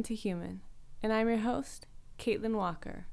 Human 0.00 0.08
to 0.08 0.14
Human, 0.14 0.60
and 1.02 1.12
I'm 1.12 1.28
your 1.28 1.38
host, 1.40 1.86
Caitlin 2.18 2.54
Walker. 2.54 3.06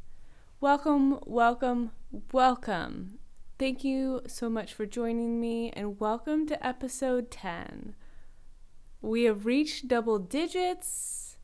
Welcome, 0.62 1.20
welcome, 1.26 1.92
welcome. 2.32 3.20
Thank 3.60 3.84
you 3.84 4.22
so 4.26 4.50
much 4.50 4.74
for 4.74 4.86
joining 4.86 5.42
me, 5.42 5.70
and 5.72 6.00
welcome 6.00 6.48
to 6.48 6.66
episode 6.66 7.30
10. 7.30 7.94
We 9.02 9.26
have 9.26 9.46
reached 9.46 9.90
double 9.90 10.18
digits, 10.18 11.36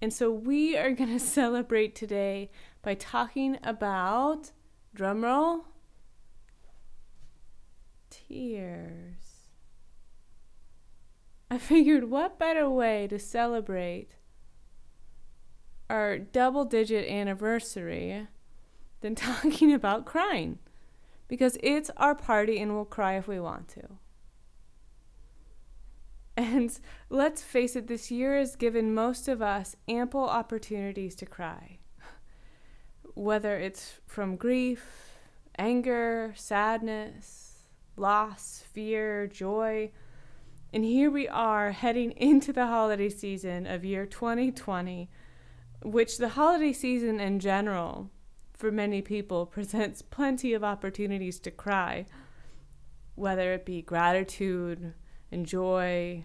and 0.00 0.14
so 0.14 0.30
we 0.30 0.78
are 0.78 0.92
going 0.92 1.10
to 1.18 1.20
celebrate 1.20 1.94
today 1.94 2.50
by 2.80 2.94
talking 2.94 3.58
about, 3.62 4.52
drumroll, 4.96 5.64
tears. 8.08 9.50
I 11.50 11.58
figured 11.58 12.04
what 12.04 12.38
better 12.38 12.70
way 12.70 13.06
to 13.08 13.18
celebrate 13.18 14.15
our 15.88 16.18
double 16.18 16.64
digit 16.64 17.08
anniversary 17.08 18.26
than 19.00 19.14
talking 19.16 19.72
about 19.72 20.06
crying 20.06 20.58
because 21.28 21.56
it's 21.62 21.90
our 21.96 22.14
party 22.14 22.58
and 22.58 22.74
we'll 22.74 22.84
cry 22.84 23.16
if 23.16 23.28
we 23.28 23.40
want 23.40 23.68
to. 23.68 23.82
And 26.36 26.78
let's 27.08 27.42
face 27.42 27.76
it, 27.76 27.86
this 27.86 28.10
year 28.10 28.36
has 28.36 28.56
given 28.56 28.94
most 28.94 29.26
of 29.26 29.40
us 29.40 29.74
ample 29.88 30.24
opportunities 30.24 31.14
to 31.16 31.26
cry. 31.26 31.78
Whether 33.14 33.56
it's 33.56 33.94
from 34.06 34.36
grief, 34.36 35.16
anger, 35.58 36.34
sadness, 36.36 37.64
loss, 37.96 38.62
fear, 38.70 39.26
joy, 39.26 39.90
and 40.74 40.84
here 40.84 41.10
we 41.10 41.26
are 41.26 41.72
heading 41.72 42.10
into 42.16 42.52
the 42.52 42.66
holiday 42.66 43.08
season 43.08 43.66
of 43.66 43.82
year 43.82 44.04
2020, 44.04 45.08
which 45.82 46.18
the 46.18 46.30
holiday 46.30 46.72
season 46.72 47.20
in 47.20 47.38
general, 47.38 48.10
for 48.54 48.70
many 48.70 49.02
people, 49.02 49.46
presents 49.56 50.02
plenty 50.02 50.52
of 50.52 50.64
opportunities 50.64 51.38
to 51.40 51.50
cry, 51.50 52.06
whether 53.14 53.52
it 53.52 53.64
be 53.64 53.82
gratitude 53.82 54.94
and 55.30 55.46
joy 55.46 56.24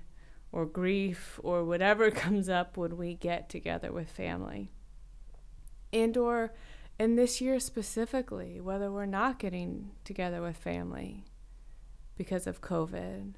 or 0.51 0.65
grief 0.65 1.39
or 1.43 1.63
whatever 1.63 2.11
comes 2.11 2.49
up 2.49 2.77
when 2.77 2.97
we 2.97 3.13
get 3.13 3.49
together 3.49 3.91
with 3.91 4.09
family. 4.09 4.71
And 5.93 6.15
or 6.17 6.53
in 6.99 7.15
this 7.15 7.41
year 7.41 7.59
specifically, 7.59 8.61
whether 8.61 8.91
we're 8.91 9.05
not 9.05 9.39
getting 9.39 9.91
together 10.03 10.41
with 10.41 10.57
family 10.57 11.25
because 12.15 12.47
of 12.47 12.61
COVID 12.61 13.33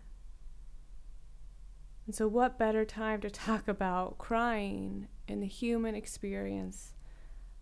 and 2.06 2.14
so, 2.14 2.28
what 2.28 2.60
better 2.60 2.84
time 2.84 3.22
to 3.22 3.30
talk 3.30 3.68
about 3.68 4.18
crying 4.18 5.08
and 5.28 5.42
the 5.42 5.48
human 5.48 5.96
experience 5.96 6.94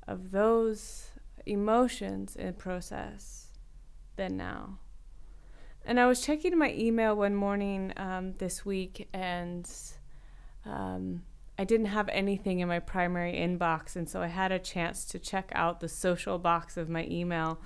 of 0.08 0.32
those 0.32 1.12
emotions 1.46 2.36
and 2.36 2.58
process 2.58 3.48
than 4.16 4.38
now? 4.38 4.80
And 5.86 6.00
I 6.00 6.06
was 6.06 6.22
checking 6.22 6.58
my 6.58 6.74
email 6.74 7.16
one 7.16 7.36
morning 7.36 7.92
um, 7.98 8.34
this 8.38 8.66
week, 8.66 9.08
and 9.14 9.70
um, 10.66 11.24
I 11.58 11.64
didn't 11.64 11.88
have 11.88 12.08
anything 12.10 12.60
in 12.60 12.68
my 12.68 12.80
primary 12.80 13.34
inbox, 13.34 13.96
and 13.96 14.08
so 14.08 14.22
I 14.22 14.28
had 14.28 14.52
a 14.52 14.60
chance 14.60 15.06
to 15.06 15.20
check 15.20 15.52
out 15.56 15.80
the 15.80 15.90
social 15.90 16.38
box 16.38 16.78
of 16.78 16.88
my 16.88 17.06
email. 17.06 17.60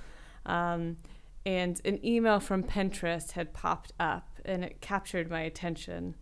Um, 0.45 0.97
and 1.45 1.79
an 1.85 2.03
email 2.05 2.39
from 2.39 2.63
Pinterest 2.63 3.31
had 3.31 3.53
popped 3.53 3.91
up, 3.99 4.39
and 4.45 4.63
it 4.63 4.81
captured 4.81 5.29
my 5.29 5.41
attention. 5.41 6.15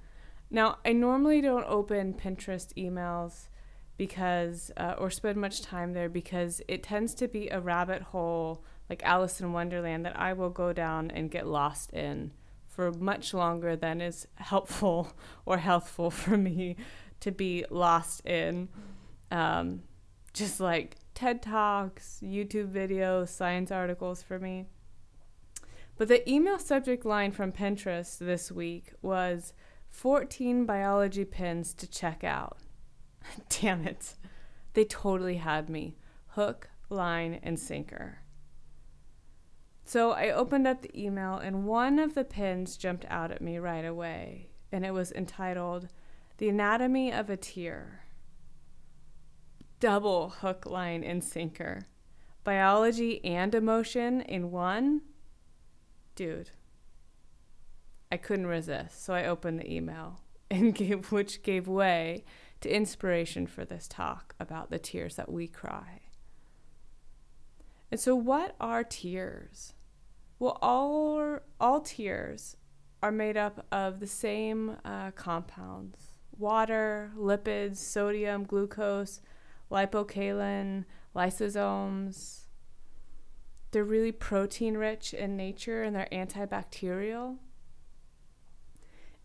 Now, 0.49 0.79
I 0.83 0.93
normally 0.93 1.41
don't 1.41 1.65
open 1.67 2.13
Pinterest 2.13 2.73
emails 2.75 3.47
because, 3.97 4.71
uh, 4.77 4.95
or 4.97 5.09
spend 5.09 5.37
much 5.37 5.61
time 5.61 5.93
there 5.93 6.09
because 6.09 6.61
it 6.67 6.83
tends 6.83 7.13
to 7.15 7.27
be 7.27 7.47
a 7.49 7.59
rabbit 7.59 8.01
hole 8.01 8.63
like 8.89 9.03
Alice 9.03 9.39
in 9.39 9.53
Wonderland 9.53 10.05
that 10.05 10.17
I 10.17 10.33
will 10.33 10.49
go 10.49 10.73
down 10.73 11.11
and 11.11 11.31
get 11.31 11.47
lost 11.47 11.91
in 11.93 12.31
for 12.67 12.91
much 12.91 13.33
longer 13.33 13.75
than 13.75 14.01
is 14.01 14.27
helpful 14.35 15.13
or 15.45 15.57
healthful 15.57 16.11
for 16.23 16.37
me 16.37 16.75
to 17.19 17.31
be 17.31 17.65
lost 17.69 18.25
in. 18.25 18.69
Um, 19.31 19.83
just 20.33 20.59
like 20.59 20.97
TED 21.13 21.41
Talks, 21.41 22.19
YouTube 22.23 22.71
videos, 22.71 23.29
science 23.29 23.71
articles 23.71 24.23
for 24.23 24.39
me. 24.39 24.65
But 25.95 26.07
the 26.07 26.27
email 26.29 26.57
subject 26.57 27.05
line 27.05 27.31
from 27.31 27.51
Pinterest 27.51 28.17
this 28.17 28.51
week 28.51 28.93
was 29.01 29.53
14 29.91 30.65
biology 30.65 31.23
pins 31.23 31.73
to 31.75 31.87
check 31.87 32.23
out. 32.23 32.57
Damn 33.49 33.87
it. 33.87 34.15
They 34.73 34.85
totally 34.85 35.37
had 35.37 35.69
me. 35.69 35.97
Hook, 36.29 36.69
line, 36.89 37.39
and 37.43 37.59
sinker. 37.59 38.19
So 39.85 40.11
I 40.11 40.29
opened 40.29 40.67
up 40.67 40.81
the 40.81 40.97
email, 40.99 41.35
and 41.35 41.65
one 41.65 41.99
of 41.99 42.15
the 42.15 42.23
pins 42.23 42.77
jumped 42.77 43.05
out 43.09 43.31
at 43.31 43.41
me 43.41 43.57
right 43.57 43.85
away, 43.85 44.49
and 44.71 44.85
it 44.85 44.91
was 44.91 45.11
entitled 45.11 45.89
The 46.37 46.49
Anatomy 46.49 47.11
of 47.11 47.29
a 47.29 47.37
Tear. 47.37 48.03
Double 49.79 50.29
hook, 50.29 50.65
line, 50.65 51.03
and 51.03 51.23
sinker. 51.23 51.87
Biology 52.43 53.23
and 53.25 53.53
emotion 53.53 54.21
in 54.21 54.51
one? 54.51 55.01
Dude. 56.15 56.51
I 58.11 58.17
couldn't 58.17 58.47
resist, 58.47 59.03
so 59.03 59.13
I 59.13 59.25
opened 59.25 59.59
the 59.59 59.71
email 59.71 60.21
and 60.51 60.73
gave, 60.73 61.11
which 61.11 61.43
gave 61.43 61.67
way 61.67 62.23
to 62.63 62.73
inspiration 62.73 63.45
for 63.45 63.63
this 63.63 63.87
talk 63.87 64.35
about 64.39 64.71
the 64.71 64.79
tears 64.79 65.15
that 65.15 65.31
we 65.31 65.47
cry. 65.47 66.01
And 67.91 67.99
so, 67.99 68.15
what 68.15 68.55
are 68.59 68.83
tears? 68.83 69.73
Well, 70.39 70.57
all 70.61 71.39
all 71.59 71.81
tears 71.81 72.57
are 73.01 73.11
made 73.11 73.37
up 73.37 73.65
of 73.71 73.99
the 73.99 74.07
same 74.07 74.77
uh, 74.83 75.11
compounds: 75.11 76.13
water, 76.37 77.11
lipids, 77.17 77.77
sodium, 77.77 78.45
glucose, 78.45 79.21
lipocalin, 79.69 80.85
lysosomes. 81.15 82.41
They're 83.71 83.83
really 83.83 84.11
protein 84.11 84.77
rich 84.77 85.13
in 85.13 85.35
nature 85.35 85.83
and 85.83 85.95
they're 85.95 86.07
antibacterial 86.11 87.37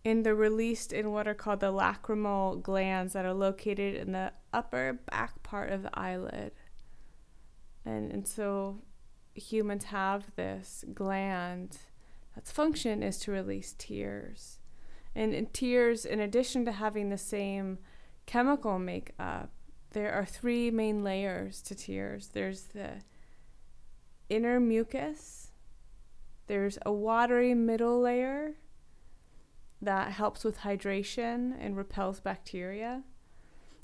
and 0.04 0.24
they're 0.24 0.34
released 0.34 0.92
in 0.92 1.12
what 1.12 1.28
are 1.28 1.34
called 1.34 1.60
the 1.60 1.72
lacrimal 1.72 2.62
glands 2.62 3.12
that 3.12 3.24
are 3.24 3.34
located 3.34 3.94
in 3.94 4.12
the 4.12 4.32
upper 4.52 5.00
back 5.10 5.42
part 5.42 5.70
of 5.70 5.82
the 5.82 5.98
eyelid. 5.98 6.52
And, 7.84 8.10
and 8.12 8.26
so 8.26 8.82
humans 9.34 9.84
have 9.84 10.34
this 10.36 10.84
gland 10.94 11.78
that's 12.38 12.52
function 12.52 13.02
is 13.02 13.18
to 13.18 13.32
release 13.32 13.74
tears. 13.76 14.60
And 15.12 15.34
in 15.34 15.46
tears, 15.46 16.04
in 16.04 16.20
addition 16.20 16.64
to 16.66 16.72
having 16.72 17.08
the 17.08 17.18
same 17.18 17.78
chemical 18.26 18.78
makeup, 18.78 19.50
there 19.90 20.12
are 20.12 20.24
three 20.24 20.70
main 20.70 21.02
layers 21.02 21.60
to 21.62 21.74
tears. 21.74 22.28
There's 22.28 22.66
the 22.66 23.02
inner 24.28 24.60
mucus, 24.60 25.50
there's 26.46 26.78
a 26.86 26.92
watery 26.92 27.54
middle 27.54 28.00
layer, 28.00 28.54
that 29.80 30.12
helps 30.12 30.44
with 30.44 30.58
hydration 30.58 31.54
and 31.58 31.76
repels 31.76 32.20
bacteria. 32.20 33.04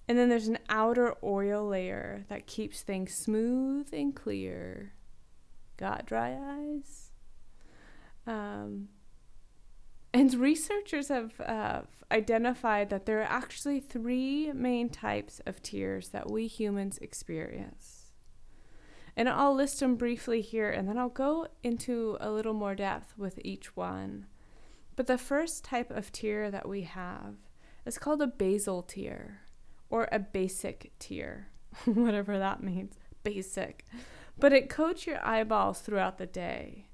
And 0.08 0.18
then 0.18 0.28
there's 0.28 0.48
an 0.48 0.58
outer 0.68 1.14
oil 1.22 1.66
layer 1.66 2.24
that 2.28 2.46
keeps 2.46 2.82
things 2.82 3.14
smooth 3.14 3.88
and 3.92 4.14
clear. 4.14 4.92
Got 5.76 6.06
dry 6.06 6.36
eyes? 6.40 7.10
Um, 8.26 8.88
and 10.12 10.32
researchers 10.34 11.08
have 11.08 11.40
uh, 11.40 11.82
identified 12.12 12.90
that 12.90 13.06
there 13.06 13.20
are 13.20 13.28
actually 13.28 13.80
three 13.80 14.52
main 14.52 14.88
types 14.88 15.40
of 15.46 15.62
tears 15.62 16.08
that 16.10 16.30
we 16.30 16.46
humans 16.46 16.98
experience. 16.98 18.12
And 19.16 19.28
I'll 19.28 19.54
list 19.54 19.80
them 19.80 19.96
briefly 19.96 20.40
here 20.40 20.70
and 20.70 20.88
then 20.88 20.98
I'll 20.98 21.08
go 21.08 21.48
into 21.62 22.16
a 22.20 22.30
little 22.30 22.52
more 22.52 22.74
depth 22.74 23.14
with 23.16 23.38
each 23.44 23.76
one. 23.76 24.26
But 24.96 25.06
the 25.06 25.18
first 25.18 25.64
type 25.64 25.90
of 25.90 26.12
tear 26.12 26.50
that 26.50 26.68
we 26.68 26.82
have 26.82 27.34
is 27.84 27.98
called 27.98 28.22
a 28.22 28.26
basal 28.26 28.82
tear 28.82 29.42
or 29.90 30.08
a 30.10 30.18
basic 30.18 30.92
tear, 30.98 31.48
whatever 31.84 32.38
that 32.38 32.62
means, 32.62 32.94
basic. 33.22 33.86
But 34.38 34.52
it 34.52 34.68
coats 34.68 35.06
your 35.06 35.24
eyeballs 35.24 35.80
throughout 35.80 36.18
the 36.18 36.26
day 36.26 36.88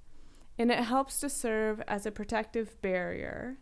and 0.59 0.71
it 0.71 0.85
helps 0.85 1.21
to 1.21 1.31
serve 1.31 1.83
as 1.89 2.05
a 2.05 2.11
protective 2.11 2.81
barrier 2.83 3.59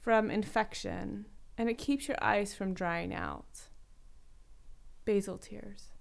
from 0.00 0.30
infection 0.30 1.26
and 1.58 1.68
it 1.68 1.78
keeps 1.78 2.08
your 2.08 2.16
eyes 2.22 2.54
from 2.54 2.74
drying 2.74 3.14
out. 3.14 3.68
Basal 5.04 5.38
tears. 5.38 5.92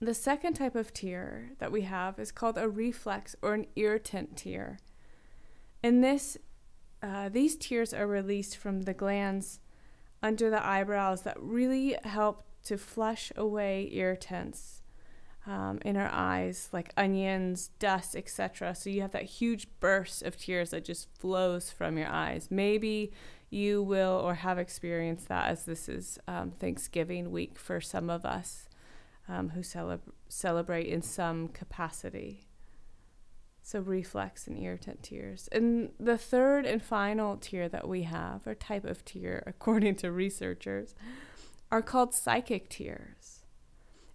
The 0.00 0.14
second 0.14 0.54
type 0.54 0.74
of 0.74 0.92
tear 0.92 1.50
that 1.58 1.70
we 1.70 1.82
have 1.82 2.18
is 2.18 2.32
called 2.32 2.58
a 2.58 2.68
reflex 2.68 3.36
or 3.40 3.54
an 3.54 3.66
irritant 3.76 4.36
tear. 4.36 4.78
In 5.82 6.00
this, 6.00 6.36
uh, 7.02 7.28
these 7.28 7.56
tears 7.56 7.92
are 7.92 8.06
released 8.06 8.56
from 8.56 8.82
the 8.82 8.94
glands 8.94 9.60
under 10.22 10.48
the 10.48 10.64
eyebrows 10.64 11.22
that 11.22 11.40
really 11.40 11.96
help 12.04 12.44
to 12.64 12.78
flush 12.78 13.32
away 13.36 13.88
irritants 13.92 14.82
um, 15.46 15.80
in 15.84 15.96
our 15.96 16.10
eyes, 16.12 16.68
like 16.72 16.92
onions, 16.96 17.70
dust, 17.80 18.14
etc. 18.14 18.74
So 18.74 18.90
you 18.90 19.00
have 19.00 19.10
that 19.10 19.24
huge 19.24 19.66
burst 19.80 20.22
of 20.22 20.36
tears 20.36 20.70
that 20.70 20.84
just 20.84 21.08
flows 21.18 21.70
from 21.70 21.98
your 21.98 22.08
eyes. 22.08 22.48
Maybe 22.50 23.12
you 23.50 23.82
will 23.82 24.20
or 24.24 24.34
have 24.34 24.58
experienced 24.58 25.28
that 25.28 25.50
as 25.50 25.64
this 25.64 25.88
is 25.88 26.18
um, 26.28 26.52
Thanksgiving 26.52 27.30
week 27.32 27.58
for 27.58 27.80
some 27.80 28.08
of 28.08 28.24
us 28.24 28.68
um, 29.28 29.50
who 29.50 29.60
celeb- 29.60 30.12
celebrate 30.28 30.86
in 30.86 31.02
some 31.02 31.48
capacity. 31.48 32.46
So, 33.64 33.80
reflex 33.80 34.48
and 34.48 34.58
irritant 34.58 35.04
tears. 35.04 35.48
And 35.52 35.90
the 36.00 36.18
third 36.18 36.66
and 36.66 36.82
final 36.82 37.36
tear 37.36 37.68
that 37.68 37.86
we 37.86 38.02
have, 38.02 38.46
or 38.46 38.54
type 38.54 38.84
of 38.84 39.04
tear, 39.04 39.42
according 39.46 39.96
to 39.96 40.10
researchers, 40.10 40.94
are 41.70 41.82
called 41.82 42.12
psychic 42.12 42.68
tears. 42.68 43.44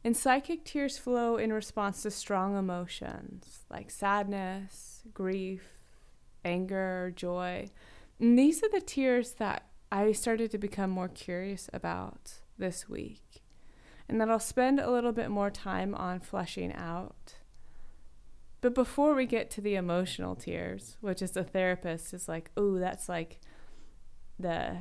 And 0.03 0.15
psychic 0.15 0.63
tears 0.63 0.97
flow 0.97 1.37
in 1.37 1.51
response 1.51 2.03
to 2.03 2.11
strong 2.11 2.57
emotions 2.57 3.65
like 3.69 3.89
sadness, 3.89 5.01
grief, 5.13 5.63
anger, 6.45 7.11
joy. 7.15 7.69
And 8.19 8.37
these 8.37 8.63
are 8.63 8.69
the 8.69 8.81
tears 8.81 9.33
that 9.33 9.67
I 9.91 10.11
started 10.11 10.51
to 10.51 10.57
become 10.57 10.89
more 10.89 11.07
curious 11.07 11.69
about 11.73 12.41
this 12.57 12.89
week, 12.89 13.43
and 14.09 14.19
that 14.19 14.29
I'll 14.29 14.39
spend 14.39 14.79
a 14.79 14.91
little 14.91 15.11
bit 15.11 15.29
more 15.29 15.49
time 15.49 15.95
on 15.95 16.19
fleshing 16.19 16.73
out. 16.73 17.35
But 18.67 18.75
before 18.75 19.15
we 19.15 19.25
get 19.25 19.49
to 19.51 19.61
the 19.61 19.75
emotional 19.75 20.35
tears, 20.35 20.97
which 20.99 21.21
is 21.21 21.31
the 21.31 21.45
therapist 21.45 22.13
is 22.13 22.27
like, 22.27 22.51
oh, 22.57 22.77
that's 22.77 23.07
like 23.07 23.39
the, 24.37 24.79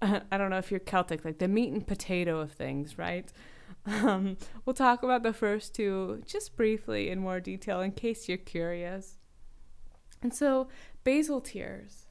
I 0.00 0.38
don't 0.38 0.50
know 0.50 0.58
if 0.58 0.70
you're 0.70 0.78
Celtic, 0.78 1.24
like 1.24 1.40
the 1.40 1.48
meat 1.48 1.72
and 1.72 1.84
potato 1.84 2.38
of 2.38 2.52
things, 2.52 2.96
right? 2.96 3.32
Um, 3.86 4.36
we'll 4.64 4.74
talk 4.74 5.02
about 5.02 5.24
the 5.24 5.32
first 5.32 5.74
two 5.74 6.22
just 6.24 6.56
briefly 6.56 7.10
in 7.10 7.18
more 7.18 7.40
detail 7.40 7.80
in 7.80 7.92
case 7.92 8.28
you're 8.28 8.38
curious. 8.38 9.18
And 10.22 10.32
so, 10.32 10.68
basal 11.02 11.40
tears, 11.40 12.06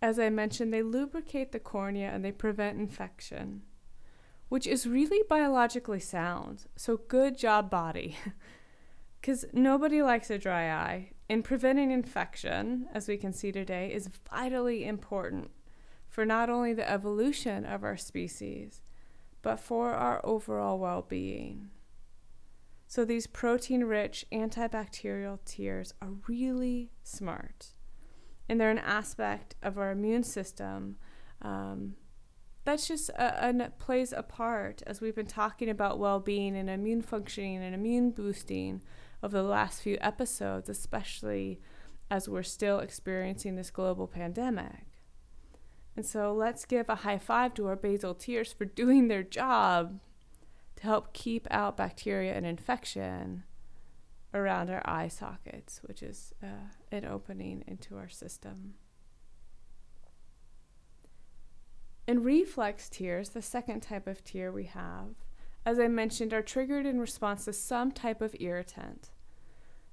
as 0.00 0.18
I 0.18 0.30
mentioned, 0.30 0.72
they 0.72 0.82
lubricate 0.82 1.50
the 1.50 1.58
cornea 1.58 2.08
and 2.08 2.24
they 2.24 2.30
prevent 2.30 2.78
infection, 2.78 3.62
which 4.48 4.66
is 4.66 4.86
really 4.86 5.22
biologically 5.28 6.00
sound. 6.00 6.66
So, 6.76 6.98
good 7.08 7.36
job, 7.36 7.68
body. 7.68 8.16
Because 9.22 9.44
nobody 9.52 10.02
likes 10.02 10.30
a 10.30 10.36
dry 10.38 10.68
eye, 10.68 11.12
and 11.30 11.44
preventing 11.44 11.92
infection, 11.92 12.88
as 12.92 13.06
we 13.06 13.16
can 13.16 13.32
see 13.32 13.52
today, 13.52 13.92
is 13.94 14.10
vitally 14.28 14.84
important 14.84 15.52
for 16.08 16.26
not 16.26 16.50
only 16.50 16.74
the 16.74 16.90
evolution 16.90 17.64
of 17.64 17.84
our 17.84 17.96
species, 17.96 18.82
but 19.40 19.60
for 19.60 19.92
our 19.92 20.20
overall 20.26 20.76
well 20.80 21.02
being. 21.08 21.70
So, 22.88 23.04
these 23.04 23.28
protein 23.28 23.84
rich 23.84 24.26
antibacterial 24.32 25.38
tears 25.44 25.94
are 26.02 26.10
really 26.26 26.90
smart. 27.04 27.68
And 28.48 28.60
they're 28.60 28.70
an 28.70 28.78
aspect 28.78 29.54
of 29.62 29.78
our 29.78 29.92
immune 29.92 30.24
system 30.24 30.96
um, 31.40 31.94
that's 32.64 32.86
just 32.86 33.08
a, 33.10 33.48
a, 33.48 33.70
plays 33.70 34.12
a 34.12 34.22
part 34.22 34.82
as 34.86 35.00
we've 35.00 35.14
been 35.14 35.26
talking 35.26 35.68
about 35.68 35.98
well 35.98 36.20
being 36.20 36.56
and 36.56 36.70
immune 36.70 37.02
functioning 37.02 37.62
and 37.62 37.74
immune 37.74 38.10
boosting 38.10 38.82
over 39.22 39.36
the 39.36 39.42
last 39.42 39.82
few 39.82 39.98
episodes, 40.00 40.68
especially 40.68 41.60
as 42.10 42.28
we're 42.28 42.42
still 42.42 42.78
experiencing 42.78 43.56
this 43.56 43.70
global 43.70 44.06
pandemic. 44.06 44.86
And 45.96 46.04
so 46.04 46.32
let's 46.32 46.64
give 46.64 46.88
a 46.88 46.96
high 46.96 47.18
five 47.18 47.54
to 47.54 47.66
our 47.66 47.76
basal 47.76 48.14
tears 48.14 48.52
for 48.52 48.64
doing 48.66 49.08
their 49.08 49.22
job 49.22 50.00
to 50.76 50.82
help 50.82 51.12
keep 51.12 51.46
out 51.50 51.76
bacteria 51.76 52.34
and 52.34 52.46
infection 52.46 53.44
around 54.34 54.70
our 54.70 54.82
eye 54.84 55.08
sockets, 55.08 55.80
which 55.84 56.02
is 56.02 56.32
uh, 56.42 56.70
an 56.90 57.04
opening 57.04 57.62
into 57.66 57.96
our 57.96 58.08
system. 58.08 58.74
And 62.08 62.24
reflex 62.24 62.88
tears, 62.88 63.30
the 63.30 63.42
second 63.42 63.80
type 63.80 64.06
of 64.06 64.24
tear 64.24 64.50
we 64.50 64.64
have, 64.64 65.14
as 65.64 65.78
I 65.78 65.86
mentioned, 65.86 66.34
are 66.34 66.42
triggered 66.42 66.86
in 66.86 66.98
response 66.98 67.44
to 67.44 67.52
some 67.52 67.92
type 67.92 68.20
of 68.20 68.34
irritant. 68.40 69.11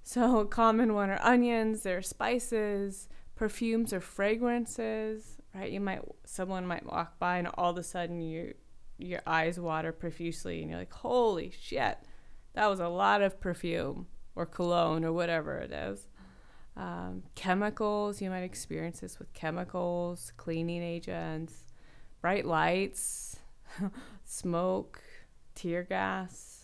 So, 0.10 0.40
a 0.40 0.46
common 0.62 0.96
one 0.96 1.12
are 1.12 1.22
onions, 1.22 1.84
there 1.84 1.98
are 1.98 2.02
spices, 2.02 3.10
perfumes 3.36 3.94
or 3.94 4.02
fragrances, 4.02 5.38
right? 5.54 5.72
You 5.72 5.80
might 5.80 6.02
someone 6.26 6.66
might 6.66 6.84
walk 6.84 7.20
by 7.20 7.38
and 7.38 7.48
all 7.54 7.70
of 7.70 7.78
a 7.78 7.84
sudden 7.84 8.20
you 8.20 8.56
your 8.98 9.22
eyes 9.28 9.60
water 9.60 9.92
profusely 9.92 10.62
and 10.62 10.72
you're 10.72 10.80
like, 10.80 10.92
"Holy 10.92 11.52
shit. 11.52 12.00
That 12.54 12.68
was 12.72 12.80
a 12.80 12.88
lot 12.88 13.22
of 13.22 13.40
perfume 13.40 14.08
or 14.36 14.48
cologne 14.48 15.06
or 15.06 15.14
whatever 15.14 15.60
it 15.60 15.72
is." 15.72 16.08
Um, 16.76 17.22
chemicals, 17.36 18.20
you 18.20 18.32
might 18.32 18.42
experience 18.42 19.02
this 19.02 19.20
with 19.20 19.32
chemicals, 19.34 20.34
cleaning 20.38 20.82
agents, 20.82 21.66
bright 22.20 22.48
lights, 22.48 23.38
smoke, 24.26 25.04
tear 25.54 25.84
gas. 25.84 26.59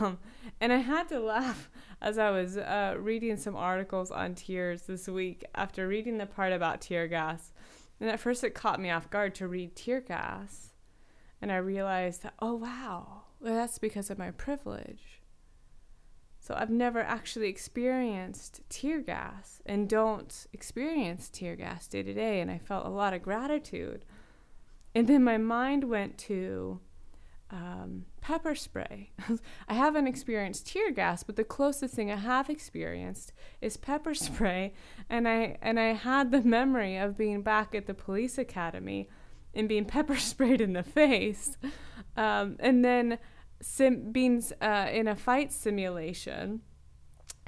Um, 0.00 0.18
and 0.60 0.72
I 0.72 0.78
had 0.78 1.08
to 1.08 1.20
laugh 1.20 1.70
as 2.00 2.16
I 2.16 2.30
was 2.30 2.56
uh, 2.56 2.96
reading 2.98 3.36
some 3.36 3.54
articles 3.54 4.10
on 4.10 4.34
tears 4.34 4.82
this 4.82 5.08
week 5.08 5.44
after 5.54 5.86
reading 5.86 6.16
the 6.16 6.26
part 6.26 6.52
about 6.52 6.80
tear 6.80 7.06
gas. 7.06 7.52
And 8.00 8.08
at 8.08 8.18
first, 8.18 8.42
it 8.44 8.54
caught 8.54 8.80
me 8.80 8.90
off 8.90 9.10
guard 9.10 9.34
to 9.36 9.46
read 9.46 9.76
tear 9.76 10.00
gas. 10.00 10.72
And 11.42 11.52
I 11.52 11.56
realized 11.56 12.22
that, 12.22 12.34
oh, 12.38 12.54
wow, 12.54 13.24
well, 13.40 13.54
that's 13.54 13.78
because 13.78 14.08
of 14.08 14.18
my 14.18 14.30
privilege. 14.30 15.20
So 16.40 16.54
I've 16.56 16.70
never 16.70 17.00
actually 17.00 17.48
experienced 17.48 18.62
tear 18.70 19.00
gas 19.00 19.60
and 19.66 19.88
don't 19.88 20.46
experience 20.52 21.28
tear 21.28 21.56
gas 21.56 21.86
day 21.86 22.02
to 22.02 22.14
day. 22.14 22.40
And 22.40 22.50
I 22.50 22.58
felt 22.58 22.86
a 22.86 22.90
lot 22.90 23.12
of 23.12 23.22
gratitude 23.22 24.04
and 24.94 25.08
then 25.08 25.24
my 25.24 25.38
mind 25.38 25.84
went 25.84 26.16
to 26.18 26.80
um, 27.54 28.04
pepper 28.20 28.56
spray. 28.56 29.12
I 29.68 29.74
haven't 29.74 30.08
experienced 30.08 30.66
tear 30.66 30.90
gas, 30.90 31.22
but 31.22 31.36
the 31.36 31.44
closest 31.44 31.94
thing 31.94 32.10
I 32.10 32.16
have 32.16 32.50
experienced 32.50 33.32
is 33.60 33.76
pepper 33.76 34.14
spray, 34.14 34.74
and 35.08 35.28
I 35.28 35.56
and 35.62 35.78
I 35.78 35.92
had 35.92 36.32
the 36.32 36.42
memory 36.42 36.96
of 36.96 37.16
being 37.16 37.42
back 37.42 37.74
at 37.74 37.86
the 37.86 37.94
police 37.94 38.36
academy 38.36 39.08
and 39.54 39.68
being 39.68 39.84
pepper 39.96 40.16
sprayed 40.16 40.60
in 40.60 40.72
the 40.72 40.82
face, 40.82 41.56
um, 42.16 42.56
and 42.58 42.84
then 42.84 43.18
sim- 43.62 44.10
being 44.10 44.42
uh, 44.60 44.88
in 44.92 45.06
a 45.06 45.14
fight 45.14 45.52
simulation 45.52 46.60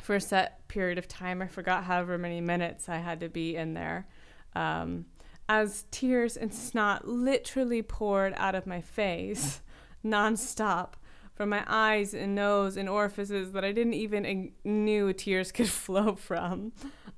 for 0.01 0.15
a 0.15 0.21
set 0.21 0.69
period 0.69 0.99
of 0.99 1.09
time. 1.09 1.43
I 1.43 1.49
forgot 1.49 1.85
however 1.85 2.17
many 2.17 2.41
minutes 2.41 2.89
I 2.89 2.99
had 2.99 3.19
to 3.21 3.29
be 3.29 3.57
in 3.57 3.75
there. 3.75 4.07
Um, 4.55 5.07
as 5.49 5.85
tears 5.91 6.37
and 6.37 6.53
snot 6.53 7.07
literally 7.07 7.81
poured 7.81 8.35
out 8.37 8.57
of 8.57 8.67
my 8.67 8.81
face 8.81 9.61
nonstop 10.05 10.95
from 11.35 11.51
my 11.51 11.63
eyes 11.67 12.15
and 12.15 12.35
nose 12.35 12.77
and 12.77 12.89
orifices 12.89 13.53
that 13.53 13.65
I 13.65 13.73
didn't 13.73 13.95
even 13.95 14.53
knew 14.65 15.13
tears 15.13 15.53
could 15.53 15.69
flow 15.69 16.15
from. 16.15 16.73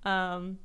Um, 0.05 0.59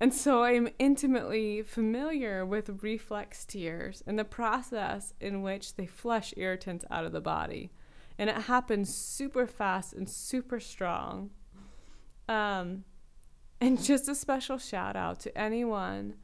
and 0.00 0.14
so 0.14 0.44
I'm 0.44 0.70
intimately 0.78 1.60
familiar 1.62 2.46
with 2.46 2.82
reflex 2.82 3.44
tears 3.44 4.02
and 4.06 4.18
the 4.18 4.24
process 4.24 5.12
in 5.20 5.42
which 5.42 5.74
they 5.74 5.86
flush 5.86 6.32
irritants 6.36 6.86
out 6.90 7.04
of 7.04 7.12
the 7.12 7.20
body. 7.20 7.70
And 8.16 8.30
it 8.30 8.36
happens 8.42 8.94
super 8.94 9.46
fast 9.46 9.92
and 9.92 10.08
super 10.08 10.60
strong. 10.60 11.30
Um, 12.28 12.84
and 13.60 13.82
just 13.82 14.08
a 14.08 14.14
special 14.14 14.56
shout 14.56 14.96
out 14.96 15.20
to 15.20 15.36
anyone 15.36 16.14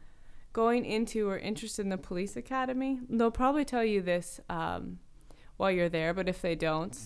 going 0.54 0.86
into 0.86 1.28
or 1.28 1.36
interested 1.36 1.82
in 1.82 1.90
the 1.90 1.98
police 1.98 2.34
academy, 2.34 2.98
they'll 3.10 3.30
probably 3.30 3.64
tell 3.64 3.84
you 3.84 4.00
this 4.00 4.40
um, 4.48 5.00
while 5.56 5.70
you're 5.70 5.88
there, 5.88 6.12
but 6.12 6.28
if 6.28 6.42
they 6.42 6.54
don't, 6.54 6.96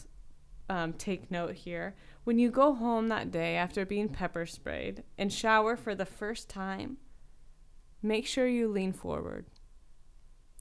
um, 0.68 0.92
take 0.92 1.30
note 1.30 1.54
here. 1.54 1.94
When 2.24 2.38
you 2.38 2.50
go 2.50 2.74
home 2.74 3.08
that 3.08 3.30
day 3.30 3.56
after 3.56 3.84
being 3.84 4.08
pepper 4.08 4.46
sprayed 4.46 5.02
and 5.18 5.32
shower 5.32 5.76
for 5.76 5.94
the 5.94 6.06
first 6.06 6.48
time, 6.48 6.98
make 8.02 8.26
sure 8.26 8.46
you 8.46 8.68
lean 8.68 8.92
forward. 8.92 9.46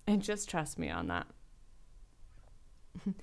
And 0.08 0.22
just 0.22 0.50
trust 0.50 0.79
me 0.79 0.89
on 0.89 1.08
that. 1.08 1.27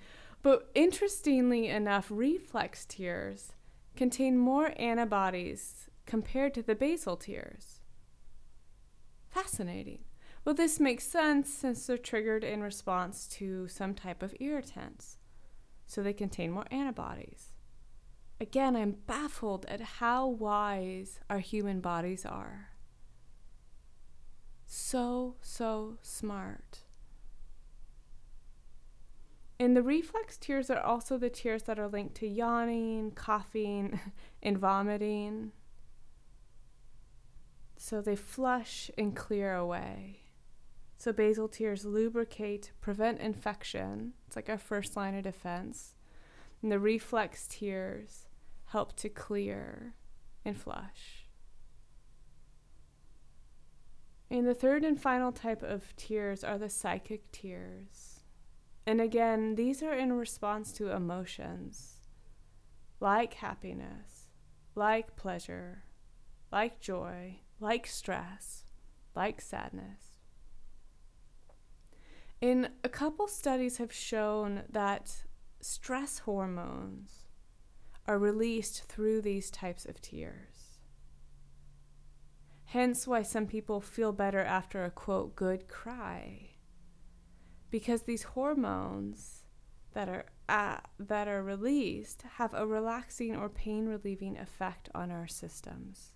but 0.43 0.71
interestingly 0.75 1.69
enough, 1.69 2.07
reflex 2.09 2.85
tears 2.85 3.53
contain 3.97 4.39
more 4.39 4.73
antibodies 4.77 5.89
compared 6.07 6.55
to 6.55 6.63
the 6.63 6.75
basal 6.75 7.17
tears. 7.17 7.81
Fascinating. 9.29 10.01
Well, 10.47 10.55
this 10.55 10.79
makes 10.79 11.03
sense 11.03 11.53
since 11.53 11.85
they're 11.85 11.99
triggered 11.99 12.45
in 12.45 12.63
response 12.63 13.27
to 13.31 13.67
some 13.67 13.95
type 13.95 14.23
of 14.23 14.33
irritants, 14.39 15.19
so 15.89 16.05
they 16.05 16.13
contain 16.13 16.53
more 16.53 16.67
antibodies. 16.71 17.49
Again, 18.41 18.77
I'm 18.77 18.93
baffled 19.09 19.67
at 19.67 19.81
how 19.81 20.29
wise 20.29 21.19
our 21.29 21.41
human 21.41 21.81
bodies 21.81 22.25
are. 22.25 22.69
So, 24.67 25.35
so 25.43 25.99
smart. 26.01 26.83
And 29.59 29.77
the 29.77 29.83
reflex 29.83 30.37
tears 30.37 30.71
are 30.71 30.81
also 30.81 31.19
the 31.19 31.29
tears 31.29 31.65
that 31.65 31.81
are 31.81 31.89
linked 31.89 32.15
to 32.17 32.29
yawning, 32.29 33.11
coughing, 33.17 33.99
and 34.45 34.57
vomiting. 34.57 35.51
So 37.77 38.01
they 38.01 38.15
flush 38.15 38.93
and 38.97 39.17
clear 39.17 39.53
away. 39.53 40.21
So 40.97 41.13
basal 41.13 41.49
tears 41.49 41.85
lubricate, 41.85 42.73
prevent 42.81 43.21
infection. 43.21 44.15
It's 44.27 44.37
like 44.37 44.49
our 44.49 44.59
first 44.59 44.97
line 44.97 45.15
of 45.15 45.25
defense. 45.25 45.95
And 46.63 46.73
the 46.73 46.79
reflex 46.79 47.47
tears 47.49 48.27
help 48.67 48.97
to 48.97 49.09
clear 49.09 49.95
and 50.45 50.59
flush. 50.59 51.29
And 54.31 54.47
the 54.47 54.55
third 54.55 54.85
and 54.85 55.01
final 55.01 55.31
type 55.31 55.63
of 55.63 55.95
tears 55.97 56.43
are 56.43 56.59
the 56.59 56.69
psychic 56.69 57.31
tears. 57.31 58.21
And 58.87 59.01
again, 59.01 59.55
these 59.55 59.83
are 59.83 59.95
in 59.95 60.13
response 60.13 60.73
to 60.73 60.91
emotions 60.91 61.97
like 63.01 63.35
happiness, 63.35 64.29
like 64.75 65.17
pleasure, 65.17 65.85
like 66.51 66.81
joy, 66.81 67.41
like 67.61 67.87
stress, 67.87 68.65
like 69.15 69.41
sadness. 69.41 70.06
In 72.41 72.69
a 72.85 72.89
couple 72.89 73.29
studies 73.29 73.79
have 73.79 73.93
shown 73.93 74.63
that 74.69 75.25
stress 75.61 76.19
hormones 76.21 77.27
are 78.07 78.19
released 78.19 78.85
through 78.85 79.23
these 79.23 79.51
types 79.51 79.87
of 79.87 80.01
tears. 80.01 80.79
Hence 82.67 83.07
why 83.07 83.23
some 83.23 83.47
people 83.47 83.81
feel 83.81 84.13
better 84.13 84.41
after 84.41 84.85
a 84.85 84.91
quote 84.91 85.35
good 85.35 85.67
cry. 85.67 86.51
Because 87.71 88.03
these 88.03 88.25
hormones 88.25 89.45
that 89.95 90.09
are 90.09 90.27
uh, 90.49 90.79
that 90.99 91.27
are 91.27 91.43
released 91.43 92.23
have 92.37 92.55
a 92.55 92.67
relaxing 92.67 93.35
or 93.35 93.49
pain 93.49 93.87
relieving 93.87 94.37
effect 94.37 94.89
on 94.95 95.11
our 95.11 95.27
systems. 95.27 96.13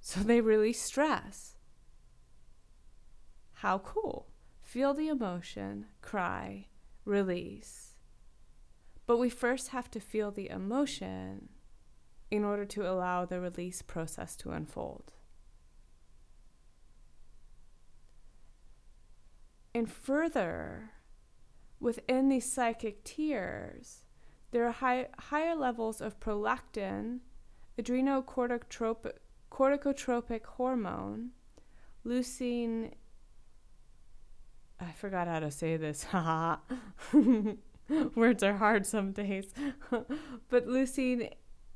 So 0.00 0.20
they 0.20 0.40
release 0.40 0.80
stress. 0.82 1.53
How 3.64 3.78
cool. 3.78 4.28
Feel 4.60 4.92
the 4.92 5.08
emotion, 5.08 5.86
cry, 6.02 6.66
release. 7.06 7.94
But 9.06 9.16
we 9.16 9.30
first 9.30 9.68
have 9.68 9.90
to 9.92 10.00
feel 10.00 10.30
the 10.30 10.50
emotion 10.50 11.48
in 12.30 12.44
order 12.44 12.66
to 12.66 12.86
allow 12.86 13.24
the 13.24 13.40
release 13.40 13.80
process 13.80 14.36
to 14.36 14.50
unfold. 14.50 15.14
And 19.74 19.90
further, 19.90 20.90
within 21.80 22.28
these 22.28 22.52
psychic 22.52 23.02
tears, 23.02 24.02
there 24.50 24.66
are 24.66 24.72
high, 24.72 25.08
higher 25.18 25.54
levels 25.54 26.02
of 26.02 26.20
prolactin, 26.20 27.20
adrenocorticotropic 27.80 30.44
hormone, 30.44 31.30
leucine 32.04 32.92
I 34.80 34.92
forgot 34.92 35.28
how 35.28 35.40
to 35.40 35.50
say 35.50 35.76
this. 35.76 36.06
Words 38.14 38.42
are 38.42 38.54
hard 38.54 38.86
some 38.86 39.12
days. 39.12 39.52
but 39.90 40.66
leucine 40.66 41.30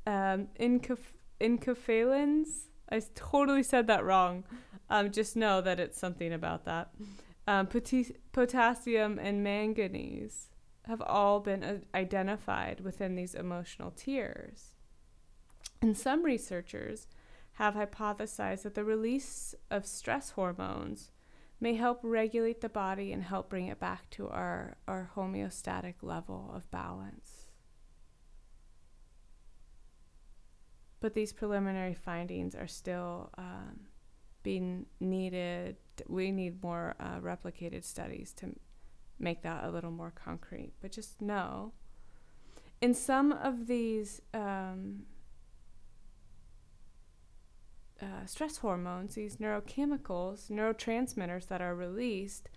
um, 0.05 0.47
incaf- 0.59 1.13
enkephalins, 1.39 2.67
I 2.89 3.01
totally 3.15 3.63
said 3.63 3.87
that 3.87 4.03
wrong. 4.03 4.43
Um, 4.89 5.11
just 5.11 5.35
know 5.35 5.61
that 5.61 5.79
it's 5.79 5.99
something 5.99 6.33
about 6.33 6.65
that. 6.65 6.89
Um, 7.47 7.67
pot- 7.67 8.11
potassium 8.31 9.19
and 9.19 9.43
manganese 9.43 10.49
have 10.87 11.01
all 11.01 11.39
been 11.39 11.63
uh, 11.63 11.77
identified 11.93 12.81
within 12.81 13.15
these 13.15 13.35
emotional 13.35 13.91
tears. 13.91 14.75
And 15.81 15.95
some 15.95 16.25
researchers 16.25 17.07
have 17.53 17.75
hypothesized 17.75 18.63
that 18.63 18.75
the 18.75 18.83
release 18.83 19.53
of 19.69 19.85
stress 19.85 20.31
hormones 20.31 21.11
may 21.59 21.75
help 21.75 21.99
regulate 22.03 22.61
the 22.61 22.69
body 22.69 23.11
and 23.11 23.23
help 23.23 23.49
bring 23.49 23.67
it 23.67 23.79
back 23.79 24.09
to 24.11 24.29
our, 24.29 24.77
our 24.87 25.11
homeostatic 25.15 25.95
level 26.01 26.51
of 26.55 26.69
balance. 26.71 27.47
But 31.01 31.13
these 31.13 31.33
preliminary 31.33 31.93
findings 31.93 32.55
are 32.55 32.67
still 32.67 33.29
um, 33.37 33.81
being 34.43 34.85
needed. 34.99 35.77
We 36.07 36.31
need 36.31 36.61
more 36.63 36.95
uh, 36.99 37.19
replicated 37.19 37.83
studies 37.83 38.33
to 38.33 38.55
make 39.17 39.43
that 39.43 39.63
a 39.63 39.69
little 39.69 39.91
more 39.91 40.11
concrete. 40.11 40.73
But 40.81 40.91
just 40.91 41.21
know 41.21 41.73
in 42.81 42.93
some 42.93 43.31
of 43.31 43.67
these 43.67 44.21
um, 44.33 45.03
uh, 48.01 48.25
stress 48.25 48.57
hormones, 48.57 49.15
these 49.15 49.37
neurochemicals, 49.37 50.49
neurotransmitters 50.49 51.47
that 51.47 51.61
are 51.61 51.75
released, 51.75 52.49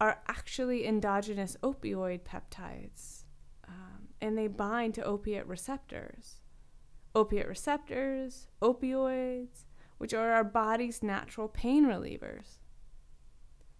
are 0.00 0.20
actually 0.28 0.86
endogenous 0.86 1.56
opioid 1.62 2.20
peptides. 2.20 3.24
Um, 3.66 4.08
and 4.20 4.36
they 4.36 4.46
bind 4.46 4.94
to 4.94 5.04
opiate 5.04 5.46
receptors. 5.46 6.36
Opiate 7.14 7.48
receptors, 7.48 8.48
opioids, 8.62 9.64
which 9.98 10.14
are 10.14 10.32
our 10.32 10.44
body's 10.44 11.02
natural 11.02 11.48
pain 11.48 11.86
relievers. 11.86 12.58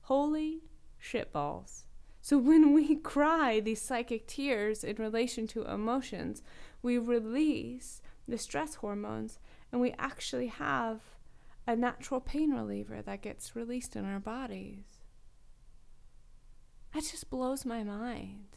Holy 0.02 0.62
shitballs. 1.02 1.85
So 2.20 2.38
when 2.38 2.75
we 2.75 2.97
cry 2.97 3.61
these 3.61 3.80
psychic 3.80 4.26
tears 4.26 4.85
in 4.85 4.97
relation 4.97 5.47
to 5.49 5.64
emotions, 5.64 6.42
we 6.82 6.99
release 6.99 8.02
the 8.26 8.38
stress 8.38 8.76
hormones 8.76 9.38
and 9.72 9.80
we 9.80 9.94
actually 9.98 10.48
have 10.48 11.00
a 11.66 11.76
natural 11.76 12.20
pain 12.20 12.52
reliever 12.52 13.02
that 13.02 13.22
gets 13.22 13.54
released 13.54 13.94
in 13.94 14.04
our 14.04 14.20
bodies. 14.20 15.00
That 16.94 17.02
just 17.02 17.28
blows 17.28 17.66
my 17.66 17.84
mind. 17.84 18.56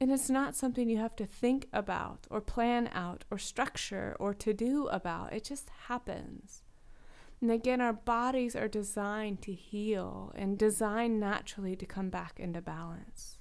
And 0.00 0.12
it's 0.12 0.30
not 0.30 0.56
something 0.56 0.88
you 0.88 0.98
have 0.98 1.16
to 1.16 1.26
think 1.26 1.66
about 1.72 2.26
or 2.30 2.40
plan 2.40 2.88
out 2.92 3.24
or 3.30 3.38
structure 3.38 4.16
or 4.20 4.32
to 4.34 4.52
do 4.52 4.86
about. 4.88 5.32
It 5.32 5.44
just 5.44 5.70
happens. 5.86 6.62
And 7.40 7.50
again, 7.50 7.80
our 7.80 7.92
bodies 7.92 8.56
are 8.56 8.68
designed 8.68 9.42
to 9.42 9.52
heal 9.52 10.32
and 10.34 10.58
designed 10.58 11.20
naturally 11.20 11.76
to 11.76 11.86
come 11.86 12.10
back 12.10 12.38
into 12.38 12.60
balance. 12.60 13.38